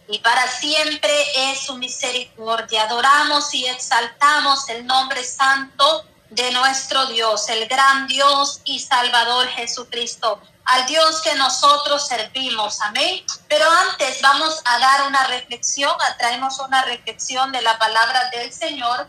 y 0.09 0.19
para 0.21 0.47
siempre 0.47 1.13
es 1.37 1.67
su 1.67 1.77
misericordia. 1.77 2.85
Adoramos 2.85 3.53
y 3.53 3.67
exaltamos 3.67 4.69
el 4.71 4.87
nombre 4.87 5.23
santo 5.23 6.07
de 6.33 6.51
nuestro 6.53 7.07
Dios, 7.07 7.49
el 7.49 7.69
gran 7.69 8.07
Dios 8.07 8.61
y 8.65 8.79
Salvador 8.81 9.49
Jesucristo 9.49 10.41
al 10.65 10.87
Dios 10.87 11.21
que 11.23 11.35
nosotros 11.35 12.07
servimos. 12.07 12.81
Amén. 12.81 13.25
Pero 13.49 13.69
antes 13.71 14.21
vamos 14.23 14.61
a 14.65 14.79
dar 14.79 15.07
una 15.09 15.27
reflexión, 15.27 15.93
traemos 16.19 16.59
una 16.61 16.83
reflexión 16.83 17.53
de 17.53 17.63
la 17.63 17.79
palabra 17.79 18.31
del 18.31 18.53
Señor. 18.53 19.09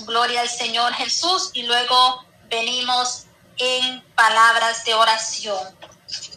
Gloria 0.00 0.40
al 0.40 0.48
Señor 0.48 0.92
Jesús 0.94 1.50
y 1.52 1.62
luego 1.62 2.24
venimos 2.48 3.24
en 3.56 4.02
palabras 4.14 4.84
de 4.84 4.94
oración. 4.94 5.78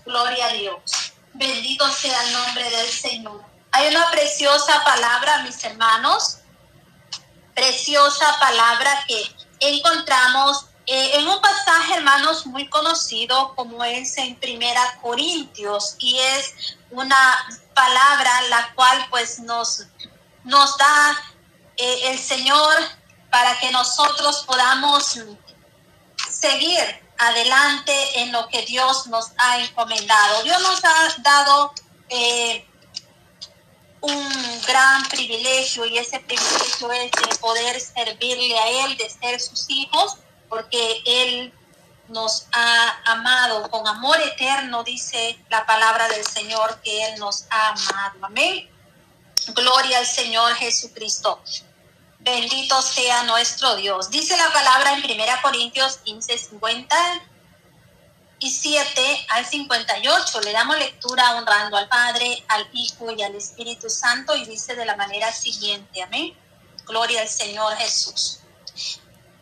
Gloria 0.06 0.48
a 0.48 0.54
Dios. 0.54 0.82
Bendito 1.34 1.90
sea 1.92 2.24
el 2.24 2.34
nombre 2.34 2.70
del 2.70 2.90
Señor. 2.90 3.44
Hay 3.72 3.90
una 3.90 4.10
preciosa 4.12 4.84
palabra, 4.86 5.40
mis 5.40 5.62
hermanos, 5.64 6.38
preciosa 7.54 8.38
palabra 8.40 9.04
que 9.08 9.36
encontramos 9.60 10.65
eh, 10.88 11.12
en 11.15 11.28
un 11.28 11.41
pasaje, 11.41 11.96
hermanos, 11.96 12.46
muy 12.46 12.68
conocido 12.70 13.56
como 13.56 13.84
es 13.84 14.18
en 14.18 14.36
Primera 14.36 15.00
Corintios 15.02 15.96
y 15.98 16.18
es 16.20 16.78
una 16.91 17.18
palabra 17.74 18.41
la 18.50 18.74
cual 18.76 19.06
pues 19.10 19.39
nos, 19.39 19.84
nos 20.44 20.78
da 20.78 21.24
eh, 21.78 22.12
el 22.12 22.20
Señor 22.20 22.74
para 23.32 23.58
que 23.60 23.72
nosotros 23.72 24.44
podamos 24.46 25.20
seguir 26.30 27.02
adelante 27.18 28.22
en 28.22 28.32
lo 28.32 28.48
que 28.50 28.62
Dios 28.63 29.08
nos 29.08 29.32
ha 29.38 29.60
encomendado. 29.60 30.44
Dios 30.44 30.62
nos 30.62 30.84
ha 30.86 31.15
dado 31.20 31.74
eh, 32.10 32.68
un 34.06 34.62
gran 34.68 35.04
privilegio 35.10 35.86
y 35.86 35.98
ese 35.98 36.20
privilegio 36.20 36.91
es 36.91 37.12
de 37.12 37.36
poder 37.39 37.80
servirle 37.80 38.58
a 38.58 38.86
Él, 38.86 38.98
de 38.98 39.10
ser 39.10 39.39
sus 39.39 39.65
hijos 39.70 40.18
porque 40.50 41.02
Él 41.06 41.54
nos 42.08 42.48
ha 42.52 43.12
amado 43.12 43.70
con 43.70 43.88
amor 43.88 44.20
eterno, 44.22 44.84
dice 44.84 45.38
la 45.50 45.65
palabra 45.65 46.08
del 46.08 46.24
Señor, 46.24 46.80
que 46.84 47.06
Él 47.06 47.20
nos 47.20 47.46
ha 47.50 47.70
amado. 47.70 48.20
Amén. 48.22 48.70
Gloria 49.48 50.00
al 50.00 50.06
Señor 50.06 50.54
Jesucristo. 50.56 51.41
Bendito 52.20 52.82
sea 52.82 53.24
nuestro 53.24 53.76
Dios. 53.76 54.10
Dice 54.10 54.36
la 54.38 54.52
palabra 54.52 54.94
en 54.94 55.04
1 55.04 55.26
Corintios 55.41 55.98
15, 55.98 56.38
50 56.38 56.96
y 58.45 58.51
7 58.51 59.25
al 59.29 59.43
58. 59.43 60.41
Le 60.41 60.51
damos 60.51 60.77
lectura 60.77 61.36
honrando 61.36 61.77
al 61.77 61.89
Padre, 61.89 62.45
al 62.47 62.69
Hijo 62.73 63.10
y 63.10 63.23
al 63.23 63.34
Espíritu 63.34 63.89
Santo 63.89 64.36
y 64.36 64.45
dice 64.45 64.75
de 64.75 64.86
la 64.86 64.95
manera 64.95 65.31
siguiente. 65.31 66.03
Amén. 66.03 66.38
Gloria 66.86 67.21
al 67.21 67.27
Señor 67.27 67.75
Jesús. 67.77 68.41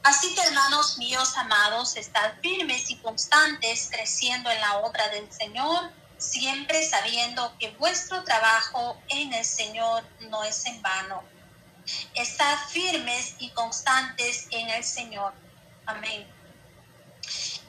Así 0.04 0.34
que 0.34 0.42
hermanos 0.44 0.98
míos 0.98 1.34
amados, 1.36 1.98
estad 1.98 2.36
firmes 2.42 2.90
y 2.90 2.96
constantes 3.00 3.90
creciendo 3.92 4.50
en 4.50 4.62
la 4.62 4.78
obra 4.78 5.10
del 5.10 5.30
Señor, 5.34 5.92
siempre 6.18 6.88
sabiendo 6.88 7.54
que 7.60 7.72
vuestro 7.72 8.24
trabajo 8.24 8.98
en 9.10 9.34
el 9.34 9.44
Señor 9.44 10.06
no 10.30 10.46
es 10.46 10.66
en 10.66 10.82
vano. 10.82 11.24
Estad 12.16 12.58
firmes 12.70 13.36
y 13.40 13.50
constantes 13.50 14.48
en 14.52 14.70
el 14.70 14.84
Señor. 14.86 15.34
Amén. 15.86 16.26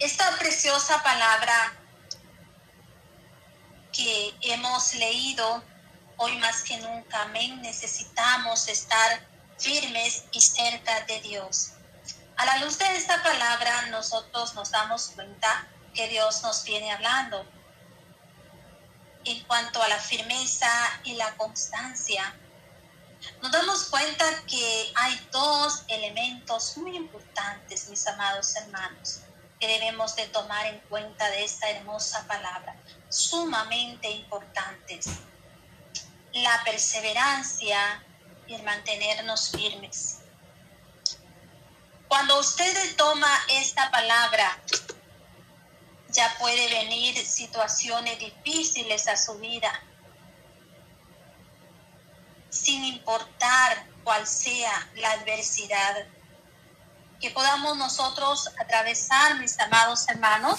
Esta 0.05 0.37
preciosa 0.37 1.03
palabra 1.03 1.73
que 3.91 4.35
hemos 4.43 4.95
leído 4.97 5.65
Hoy 6.19 6.37
más 6.37 6.63
que 6.63 6.77
nunca, 6.77 7.23
amén, 7.23 7.63
necesitamos 7.63 8.69
estar 8.69 9.27
firmes 9.59 10.25
y 10.31 10.43
cerca 10.43 11.01
de 11.07 11.21
Dios. 11.23 11.73
A 12.37 12.45
la 12.45 12.59
luz 12.59 12.79
de 12.79 12.97
esta 12.97 13.23
palabra, 13.23 13.87
nosotros 13.87 14.55
nos 14.55 14.71
damos 14.71 15.09
cuenta 15.09 15.67
que 15.95 16.07
Dios 16.09 16.43
nos 16.43 16.65
viene 16.65 16.93
hablando 16.93 17.45
en 19.25 19.43
cuanto 19.45 19.83
a 19.83 19.89
la 19.89 19.99
firmeza 19.99 20.71
y 21.03 21.15
la 21.15 21.35
constancia. 21.37 22.37
Nos 23.43 23.51
damos 23.51 23.85
cuenta 23.85 24.25
que 24.47 24.93
hay 24.95 25.29
dos 25.33 25.83
elementos 25.89 26.77
muy 26.77 26.95
importantes, 26.95 27.89
mis 27.89 28.07
amados 28.07 28.55
hermanos, 28.55 29.24
que 29.65 29.79
debemos 29.79 30.15
de 30.15 30.27
tomar 30.29 30.67
en 30.67 30.79
cuenta 30.91 31.31
de 31.31 31.43
esta 31.43 31.71
hermosa 31.71 32.27
palabra, 32.27 32.77
sumamente 33.09 34.11
importantes. 34.11 35.07
La 36.35 36.63
perseverancia 36.65 38.05
y 38.47 38.55
el 38.55 38.63
mantenernos 38.63 39.53
firmes. 39.53 40.19
Cuando 42.09 42.39
usted 42.41 42.95
toma 42.97 43.31
esta 43.49 43.91
palabra 43.91 44.61
ya 46.11 46.37
puede 46.39 46.69
venir 46.69 47.17
situaciones 47.27 48.19
difíciles 48.19 49.09
a 49.09 49.17
su 49.17 49.39
vida, 49.39 49.83
sin 52.51 52.85
importar 52.85 53.87
cuál 54.05 54.27
sea 54.27 54.91
la 54.97 55.13
adversidad. 55.13 56.07
Que 57.25 57.31
podamos 57.31 57.79
nosotros 57.79 58.51
atravesar, 58.61 59.41
mis 59.41 59.59
amados 59.59 60.07
hermanos. 60.09 60.59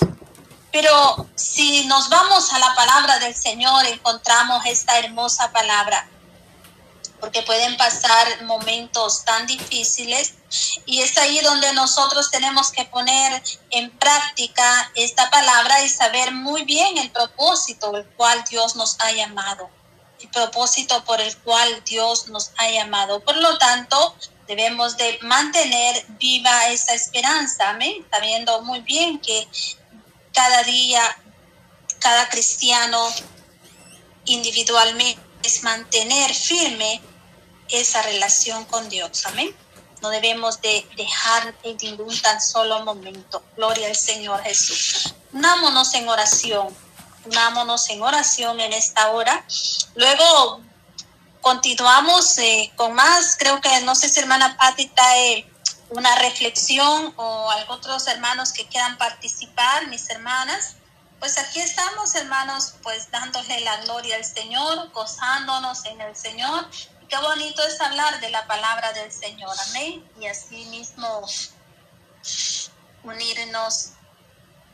Pero 0.72 1.30
si 1.36 1.86
nos 1.86 2.10
vamos 2.10 2.52
a 2.52 2.58
la 2.58 2.74
palabra 2.74 3.20
del 3.20 3.36
Señor, 3.36 3.86
encontramos 3.86 4.66
esta 4.66 4.98
hermosa 4.98 5.52
palabra 5.52 6.10
porque 7.20 7.44
pueden 7.44 7.78
pasar 7.78 8.42
momentos 8.46 9.24
tan 9.26 9.46
difíciles 9.46 10.34
y 10.88 11.02
es 11.02 11.16
ahí 11.20 11.40
donde 11.42 11.72
nosotros 11.74 12.32
tenemos 12.32 12.72
que 12.72 12.86
poner 12.86 13.44
en 13.70 13.96
práctica 14.00 14.92
esta 14.96 15.30
palabra 15.30 15.84
y 15.84 15.90
saber 15.90 16.32
muy 16.32 16.64
bien 16.64 16.98
el 16.98 17.12
propósito 17.12 17.96
el 17.96 18.08
cual 18.16 18.44
Dios 18.50 18.76
nos 18.76 19.00
ha 19.02 19.12
llamado, 19.12 19.70
el 20.20 20.30
propósito 20.30 21.04
por 21.06 21.22
el 21.22 21.38
cual 21.38 21.84
Dios 21.86 22.28
nos 22.30 22.50
ha 22.58 22.72
llamado. 22.72 23.20
Por 23.20 23.38
lo 23.38 23.56
tanto, 23.60 24.16
debemos 24.48 24.98
de 24.98 25.20
mantener 25.22 26.06
viva 26.20 26.68
esa 26.68 26.94
esperanza, 26.94 27.70
amén, 27.70 28.06
sabiendo 28.12 28.62
muy 28.62 28.82
bien 28.82 29.20
que 29.20 29.48
cada 30.34 30.64
día, 30.64 31.02
cada 32.00 32.28
cristiano 32.30 33.08
individualmente 34.26 35.22
es 35.44 35.64
mantener 35.64 36.34
firme 36.34 37.02
esa 37.70 38.02
relación 38.02 38.66
con 38.66 38.90
Dios. 38.90 39.26
Amén. 39.26 39.56
No 40.02 40.10
debemos 40.10 40.62
de 40.62 40.88
dejar 40.96 41.56
en 41.64 41.78
ningún 41.78 42.16
tan 42.22 42.42
solo 42.42 42.84
momento. 42.84 43.44
Gloria 43.56 43.88
al 43.88 43.96
Señor 43.96 44.44
Jesús. 44.44 45.14
Unámonos 45.34 45.94
en 45.94 46.08
oración. 46.10 46.76
Unámonos 47.26 47.90
en 47.90 48.02
oración 48.02 48.60
en 48.60 48.74
esta 48.74 49.12
hora. 49.12 49.46
Luego 49.96 50.62
continuamos 51.46 52.40
eh, 52.40 52.72
con 52.76 52.96
más. 52.96 53.36
Creo 53.38 53.62
que 53.62 53.70
no 53.82 53.94
sé 53.94 54.10
si 54.10 54.20
hermana 54.20 54.58
Patti 54.58 54.88
trae 54.88 55.48
una 55.90 56.16
reflexión 56.16 57.14
o 57.18 57.52
otros 57.68 58.08
hermanos 58.08 58.52
que 58.52 58.66
quieran 58.66 58.98
participar, 58.98 59.86
mis 59.88 60.10
hermanas. 60.10 60.78
Pues 61.20 61.38
aquí 61.38 61.60
estamos, 61.60 62.16
hermanos, 62.16 62.74
pues 62.82 63.12
dándole 63.12 63.60
la 63.62 63.78
gloria 63.82 64.16
al 64.16 64.26
Señor, 64.26 64.92
gozándonos 64.92 65.86
en 65.86 66.02
el 66.02 66.16
Señor 66.16 66.68
Qué 67.08 67.18
bonito 67.18 67.62
es 67.64 67.80
hablar 67.80 68.20
de 68.20 68.32
la 68.32 68.48
palabra 68.48 68.92
del 68.94 69.12
Señor, 69.12 69.56
amén. 69.70 70.04
Y 70.20 70.26
así 70.26 70.66
mismo 70.66 71.22
unirnos 73.04 73.92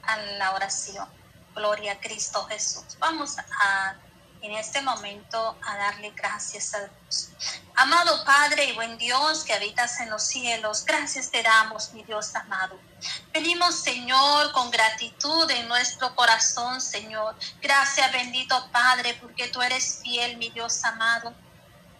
a 0.03 0.15
la 0.15 0.53
oración. 0.53 1.09
Gloria 1.53 1.91
a 1.91 1.99
Cristo 1.99 2.45
Jesús. 2.45 2.85
Vamos 2.99 3.35
a 3.37 3.97
en 4.41 4.53
este 4.53 4.81
momento 4.81 5.57
a 5.65 5.77
darle 5.77 6.11
gracias 6.11 6.73
a 6.73 6.79
Dios. 6.79 7.29
Amado 7.75 8.23
Padre 8.25 8.65
y 8.65 8.73
buen 8.73 8.97
Dios 8.97 9.43
que 9.43 9.53
habitas 9.53 9.99
en 9.99 10.09
los 10.09 10.23
cielos, 10.23 10.85
gracias 10.85 11.29
te 11.29 11.41
damos, 11.43 11.93
mi 11.93 12.03
Dios 12.03 12.33
amado. 12.35 12.79
Venimos, 13.33 13.75
Señor, 13.75 14.51
con 14.51 14.69
gratitud 14.71 15.49
en 15.51 15.67
nuestro 15.67 16.15
corazón, 16.15 16.81
Señor. 16.81 17.35
Gracias, 17.61 18.11
bendito 18.11 18.69
Padre, 18.71 19.17
porque 19.21 19.47
tú 19.47 19.61
eres 19.61 19.99
fiel, 20.03 20.37
mi 20.37 20.49
Dios 20.49 20.83
amado. 20.83 21.33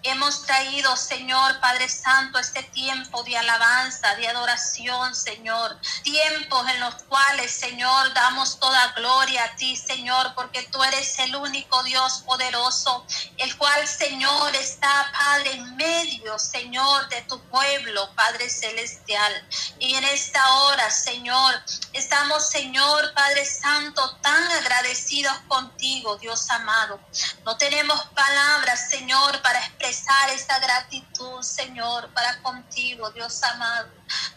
Hemos 0.04 0.42
traído, 0.48 0.98
Señor 0.98 1.60
Padre 1.60 1.88
Santo, 1.88 2.40
este 2.40 2.64
tiempo 2.64 3.22
de 3.22 3.38
alabanza, 3.38 4.16
de 4.16 4.28
adoración, 4.28 5.14
Señor. 5.14 5.80
Tiempos 6.02 6.68
en 6.70 6.80
los 6.80 6.96
cuales, 7.04 7.52
Señor, 7.52 8.12
damos 8.16 8.60
toda 8.60 8.94
gloria 8.94 9.44
a 9.44 9.56
ti, 9.58 9.76
Señor, 9.76 10.34
porque 10.34 10.64
tú 10.72 10.84
eres 10.84 11.20
el 11.20 11.36
único 11.36 11.84
Dios 11.84 12.24
poderoso, 12.26 13.06
el 13.38 13.56
cual, 13.58 13.88
Señor, 13.88 14.56
está, 14.56 15.12
Padre, 15.14 15.54
en 15.54 15.76
medio, 15.76 16.40
Señor, 16.40 17.08
de 17.10 17.22
tu 17.24 17.40
pueblo, 17.50 18.10
Padre 18.16 18.50
Celestial. 18.50 19.48
Y 19.78 19.94
en 19.94 20.04
esta 20.06 20.52
hora, 20.56 20.90
Señor, 20.90 21.62
estamos, 21.94 22.50
Señor, 22.50 23.14
Padre 23.14 23.46
Santo, 23.46 24.18
tan 24.18 24.52
agradecidos 24.52 25.38
contigo, 25.48 26.18
Dios 26.18 26.50
amado. 26.50 27.00
No 27.46 27.56
tenemos 27.58 28.04
palabras, 28.16 28.90
Señor, 28.90 29.40
para 29.44 29.60
expresar 29.60 29.91
esta 29.92 30.60
gratitud, 30.60 31.42
Señor, 31.42 32.14
para 32.14 32.42
contigo, 32.42 33.10
Dios 33.12 33.44
amado. 33.44 33.90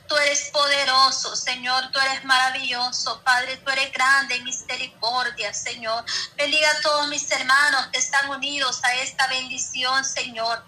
Tú 0.09 0.17
eres 0.17 0.51
poderoso, 0.53 1.37
Señor, 1.37 1.91
tú 1.93 1.99
eres 2.01 2.25
maravilloso, 2.25 3.23
Padre, 3.23 3.57
tú 3.59 3.71
eres 3.71 3.93
grande 3.93 4.37
en 4.37 4.45
misericordia, 4.45 5.55
Señor. 5.55 6.05
Bendiga 6.37 6.71
a 6.71 6.81
todos 6.81 7.09
mis 7.09 7.31
hermanos 7.31 7.87
que 7.93 7.99
están 7.99 8.29
unidos 8.31 8.81
a 8.85 8.95
esta 8.97 9.27
bendición, 9.29 10.05
Señor. 10.05 10.65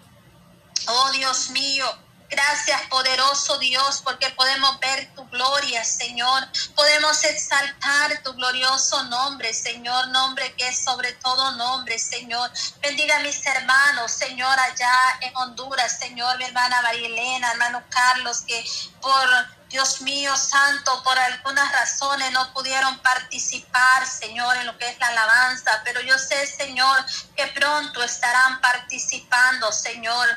Oh 0.88 1.10
Dios 1.10 1.50
mío, 1.50 1.86
Gracias, 2.28 2.82
poderoso 2.88 3.56
Dios, 3.58 4.02
porque 4.02 4.30
podemos 4.30 4.80
ver 4.80 5.14
tu 5.14 5.24
gloria, 5.28 5.84
Señor. 5.84 6.42
Podemos 6.74 7.22
exaltar 7.22 8.20
tu 8.24 8.32
glorioso 8.34 9.04
nombre, 9.04 9.54
Señor, 9.54 10.08
nombre 10.08 10.52
que 10.54 10.66
es 10.68 10.82
sobre 10.82 11.12
todo 11.12 11.52
nombre, 11.52 11.98
Señor. 12.00 12.50
Bendiga 12.80 13.16
a 13.16 13.20
mis 13.20 13.46
hermanos, 13.46 14.10
Señor, 14.10 14.58
allá 14.58 14.92
en 15.20 15.36
Honduras, 15.36 15.98
Señor, 16.00 16.36
mi 16.38 16.44
hermana 16.44 16.82
María 16.82 17.06
Elena, 17.06 17.52
hermano 17.52 17.84
Carlos, 17.90 18.40
que 18.40 18.64
por 19.00 19.28
Dios 19.68 20.00
mío 20.00 20.36
santo, 20.36 21.02
por 21.04 21.18
algunas 21.18 21.70
razones 21.72 22.32
no 22.32 22.52
pudieron 22.52 22.98
participar, 23.00 24.06
Señor, 24.06 24.56
en 24.56 24.66
lo 24.66 24.78
que 24.78 24.88
es 24.88 24.98
la 24.98 25.08
alabanza, 25.08 25.82
pero 25.84 26.00
yo 26.00 26.18
sé, 26.18 26.46
Señor, 26.46 27.04
que 27.36 27.46
pronto 27.48 28.02
estarán 28.02 28.60
participando, 28.60 29.70
Señor. 29.70 30.28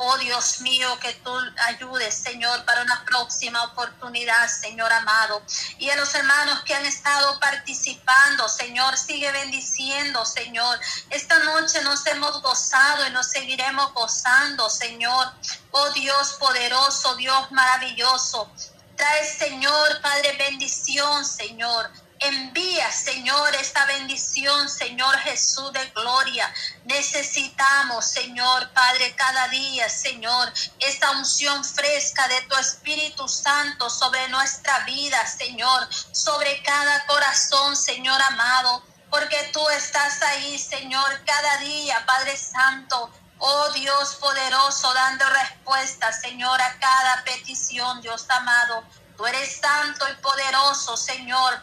Oh 0.00 0.16
Dios 0.18 0.60
mío, 0.60 0.96
que 1.00 1.12
tú 1.24 1.32
ayudes, 1.66 2.14
Señor, 2.14 2.64
para 2.64 2.82
una 2.82 3.04
próxima 3.04 3.64
oportunidad, 3.64 4.48
Señor 4.48 4.92
amado. 4.92 5.42
Y 5.78 5.90
a 5.90 5.96
los 5.96 6.14
hermanos 6.14 6.60
que 6.62 6.72
han 6.74 6.86
estado 6.86 7.38
participando, 7.40 8.48
Señor, 8.48 8.96
sigue 8.96 9.32
bendiciendo, 9.32 10.24
Señor. 10.24 10.78
Esta 11.10 11.40
noche 11.40 11.82
nos 11.82 12.06
hemos 12.06 12.40
gozado 12.42 13.08
y 13.08 13.10
nos 13.10 13.28
seguiremos 13.28 13.92
gozando, 13.92 14.70
Señor. 14.70 15.32
Oh 15.72 15.90
Dios 15.90 16.36
poderoso, 16.38 17.16
Dios 17.16 17.50
maravilloso. 17.50 18.50
Trae, 18.96 19.24
Señor, 19.24 20.00
Padre, 20.00 20.36
bendición, 20.38 21.24
Señor. 21.24 21.90
Envía, 22.20 22.90
Señor, 22.90 23.54
esta 23.54 23.84
bendición, 23.84 24.68
Señor 24.68 25.16
Jesús 25.18 25.72
de 25.72 25.86
gloria. 25.90 26.52
Necesitamos, 26.84 28.06
Señor, 28.06 28.70
Padre, 28.72 29.14
cada 29.14 29.46
día, 29.48 29.88
Señor, 29.88 30.52
esta 30.80 31.12
unción 31.12 31.64
fresca 31.64 32.26
de 32.26 32.40
tu 32.42 32.56
Espíritu 32.56 33.28
Santo 33.28 33.88
sobre 33.88 34.26
nuestra 34.30 34.80
vida, 34.80 35.24
Señor, 35.26 35.88
sobre 36.10 36.60
cada 36.64 37.06
corazón, 37.06 37.76
Señor 37.76 38.20
amado, 38.22 38.82
porque 39.10 39.50
tú 39.52 39.68
estás 39.68 40.20
ahí, 40.22 40.58
Señor, 40.58 41.24
cada 41.24 41.58
día, 41.58 42.04
Padre 42.04 42.36
Santo. 42.36 43.12
Oh 43.38 43.68
Dios 43.70 44.16
poderoso, 44.16 44.92
dando 44.92 45.24
respuesta, 45.24 46.12
Señor, 46.12 46.60
a 46.60 46.78
cada 46.80 47.22
petición, 47.22 48.00
Dios 48.00 48.26
amado. 48.28 48.82
Tú 49.16 49.24
eres 49.24 49.60
santo 49.60 50.04
y 50.10 50.14
poderoso, 50.20 50.96
Señor. 50.96 51.62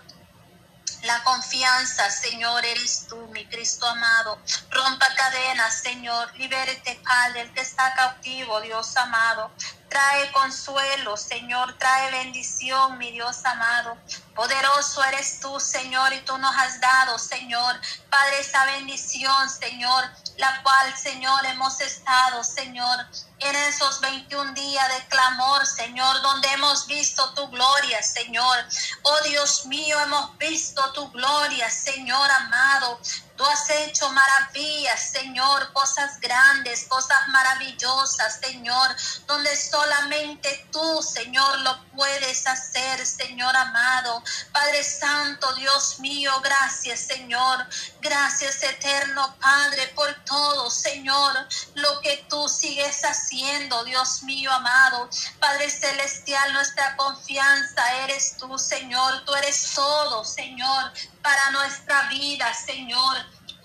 La 1.03 1.23
confianza, 1.23 2.09
Señor, 2.09 2.65
eres 2.65 3.07
tú, 3.07 3.17
mi 3.31 3.45
Cristo 3.45 3.87
amado. 3.87 4.39
Rompa 4.69 5.07
cadenas, 5.15 5.81
Señor. 5.81 6.33
Libérete, 6.35 6.99
Padre, 7.03 7.41
el 7.41 7.53
que 7.53 7.61
está 7.61 7.93
cautivo, 7.93 8.59
Dios 8.61 8.95
amado. 8.97 9.51
Trae 9.89 10.31
consuelo, 10.31 11.15
Señor. 11.15 11.77
Trae 11.77 12.11
bendición, 12.11 12.97
mi 12.97 13.11
Dios 13.11 13.45
amado. 13.45 13.97
Poderoso 14.33 15.03
eres 15.03 15.39
tú, 15.39 15.59
Señor, 15.59 16.13
y 16.13 16.21
tú 16.21 16.37
nos 16.37 16.55
has 16.55 16.79
dado, 16.81 17.17
Señor. 17.19 17.79
Padre, 18.09 18.39
esa 18.39 18.65
bendición, 18.65 19.49
Señor 19.49 20.09
la 20.37 20.61
cual, 20.63 20.95
Señor, 20.97 21.45
hemos 21.45 21.79
estado, 21.81 22.43
Señor, 22.43 23.05
en 23.45 23.55
esos 23.55 24.01
21 24.01 24.53
días 24.53 24.87
de 24.87 25.07
clamor, 25.07 25.65
Señor, 25.67 26.21
donde 26.21 26.47
hemos 26.53 26.87
visto 26.87 27.33
tu 27.33 27.47
gloria, 27.49 28.01
Señor. 28.01 28.57
Oh 29.03 29.19
Dios 29.21 29.65
mío, 29.67 29.99
hemos 29.99 30.37
visto 30.37 30.81
tu 30.93 31.11
gloria, 31.11 31.69
Señor 31.69 32.29
amado. 32.31 32.99
Tú 33.37 33.43
has 33.45 33.69
hecho 33.69 34.09
maravillas, 34.11 35.11
Señor, 35.11 35.73
cosas 35.73 36.21
grandes, 36.21 36.85
cosas 36.85 37.27
maravillosas, 37.27 38.39
Señor, 38.41 38.95
donde 39.27 39.53
solamente 39.57 40.69
tú, 40.71 41.01
Señor, 41.03 41.59
lo 41.59 41.83
puedes 41.91 42.47
hacer, 42.47 43.05
Señor 43.05 43.53
amado. 43.53 44.23
Padre 44.53 44.81
Santo, 44.85 45.53
Dios 45.55 45.99
mío, 45.99 46.31
gracias, 46.41 47.01
Señor. 47.01 47.67
Gracias, 47.99 48.63
eterno 48.63 49.35
Padre, 49.41 49.87
por 49.95 50.13
todo, 50.23 50.71
Señor, 50.71 51.47
lo 51.73 51.99
que 51.99 52.25
tú 52.29 52.47
sigues 52.47 53.03
Dios 53.85 54.23
mío 54.23 54.51
amado. 54.51 55.09
Padre 55.39 55.69
Celestial, 55.69 56.53
nuestra 56.53 56.95
confianza 56.95 58.03
eres 58.03 58.37
tú, 58.37 58.57
Señor. 58.57 59.25
Tú 59.25 59.35
eres 59.35 59.73
todo, 59.75 60.23
Señor 60.23 60.91
para 61.25 61.49
nuestra 61.49 62.07
vida, 62.09 62.53
Señor. 62.53 63.17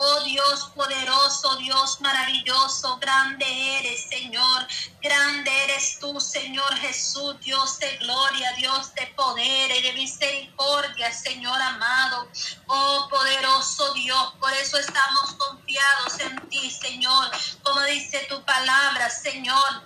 Oh 0.03 0.21
Dios 0.21 0.71
poderoso, 0.75 1.57
Dios 1.57 2.01
maravilloso, 2.01 2.97
grande 3.01 3.45
eres, 3.81 4.09
Señor. 4.09 4.67
Grande 5.03 5.65
eres 5.65 5.99
tú, 6.01 6.19
Señor 6.19 6.75
Jesús, 6.77 7.39
Dios 7.41 7.79
de 7.81 7.99
gloria, 7.99 8.51
Dios 8.57 8.95
de 8.95 9.09
poder 9.09 9.71
y 9.71 9.83
de 9.83 9.93
misericordia, 9.93 11.13
Señor 11.13 11.61
amado. 11.61 12.27
Oh 12.67 13.09
poderoso 13.11 13.93
Dios, 13.93 14.33
por 14.41 14.51
eso 14.55 14.79
estamos 14.79 15.35
confiados 15.35 16.19
en 16.21 16.49
ti, 16.49 16.71
Señor. 16.71 17.31
Como 17.63 17.83
dice 17.83 18.25
tu 18.31 18.43
palabra, 18.47 19.11
Señor. 19.11 19.83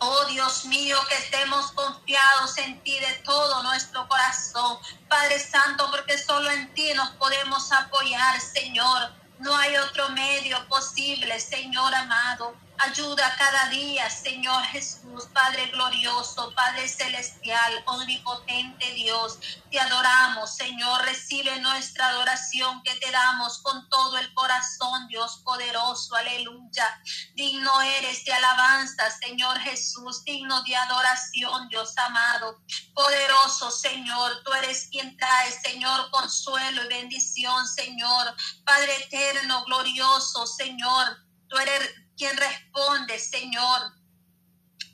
Oh 0.00 0.26
Dios 0.26 0.66
mío, 0.66 0.98
que 1.08 1.14
estemos 1.14 1.72
confiados 1.72 2.58
en 2.58 2.82
ti 2.82 2.98
de 2.98 3.14
todo 3.24 3.62
nuestro 3.62 4.06
corazón. 4.08 4.76
Padre 5.08 5.38
Santo, 5.38 5.90
porque 5.90 6.18
solo 6.18 6.50
en 6.50 6.74
ti 6.74 6.92
nos 6.92 7.08
podemos 7.12 7.72
apoyar, 7.72 8.38
Señor. 8.38 9.21
No 9.42 9.56
hay 9.56 9.74
otro 9.76 10.08
medio 10.10 10.56
posible, 10.68 11.40
Señor 11.40 11.92
amado. 11.92 12.54
Ayuda 12.78 13.36
cada 13.38 13.68
día, 13.68 14.10
Señor 14.10 14.64
Jesús, 14.64 15.26
Padre 15.32 15.66
glorioso, 15.68 16.52
Padre 16.54 16.88
celestial, 16.88 17.82
omnipotente 17.86 18.92
Dios. 18.94 19.38
Te 19.70 19.78
adoramos, 19.78 20.56
Señor. 20.56 21.02
Recibe 21.02 21.60
nuestra 21.60 22.08
adoración 22.08 22.82
que 22.82 22.94
te 22.96 23.10
damos 23.10 23.58
con 23.58 23.88
todo 23.88 24.18
el 24.18 24.34
corazón, 24.34 25.06
Dios 25.08 25.42
poderoso. 25.44 26.16
Aleluya. 26.16 27.00
Digno 27.34 27.80
eres 27.82 28.24
de 28.24 28.32
alabanza, 28.32 29.10
Señor 29.10 29.58
Jesús. 29.60 30.24
Digno 30.24 30.62
de 30.64 30.74
adoración, 30.74 31.68
Dios 31.68 31.96
amado. 31.98 32.60
Poderoso, 32.94 33.70
Señor. 33.70 34.42
Tú 34.44 34.52
eres 34.54 34.88
quien 34.90 35.16
trae, 35.16 35.52
Señor, 35.52 36.10
consuelo 36.10 36.84
y 36.84 36.88
bendición, 36.88 37.68
Señor. 37.68 38.34
Padre 38.64 38.96
eterno, 39.04 39.64
glorioso, 39.66 40.46
Señor. 40.46 41.18
Tú 41.48 41.58
eres 41.58 42.01
quien 42.22 42.36
responde, 42.36 43.18
Señor. 43.18 43.92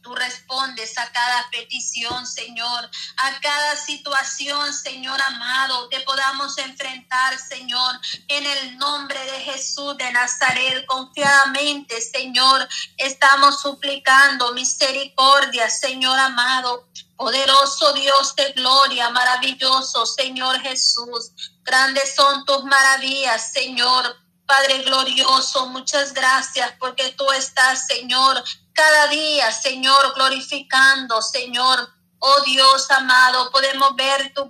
Tú 0.02 0.14
respondes 0.14 0.96
a 0.96 1.12
cada 1.12 1.50
petición, 1.50 2.26
Señor, 2.26 2.90
a 3.18 3.40
cada 3.40 3.76
situación, 3.76 4.72
Señor 4.72 5.20
amado, 5.20 5.90
que 5.90 6.00
podamos 6.00 6.56
enfrentar, 6.56 7.38
Señor, 7.38 8.00
en 8.28 8.46
el 8.46 8.78
nombre 8.78 9.22
de 9.30 9.40
Jesús 9.40 9.98
de 9.98 10.10
Nazaret, 10.10 10.86
confiadamente, 10.86 12.00
Señor, 12.00 12.66
estamos 12.96 13.60
suplicando 13.60 14.54
misericordia, 14.54 15.68
Señor 15.68 16.18
amado, 16.18 16.88
poderoso 17.18 17.92
Dios 17.92 18.34
de 18.36 18.52
gloria, 18.52 19.10
maravilloso, 19.10 20.06
Señor 20.06 20.58
Jesús. 20.60 21.32
Grandes 21.62 22.14
son 22.14 22.46
tus 22.46 22.64
maravillas, 22.64 23.52
Señor. 23.52 24.16
Padre 24.48 24.82
glorioso, 24.82 25.66
muchas 25.66 26.14
gracias 26.14 26.72
porque 26.80 27.12
tú 27.18 27.30
estás, 27.32 27.86
Señor, 27.86 28.42
cada 28.72 29.08
día, 29.08 29.52
Señor, 29.52 30.14
glorificando, 30.14 31.20
Señor. 31.20 31.86
Oh 32.18 32.40
Dios 32.46 32.90
amado, 32.90 33.50
podemos 33.50 33.94
ver 33.94 34.32
tu 34.32 34.46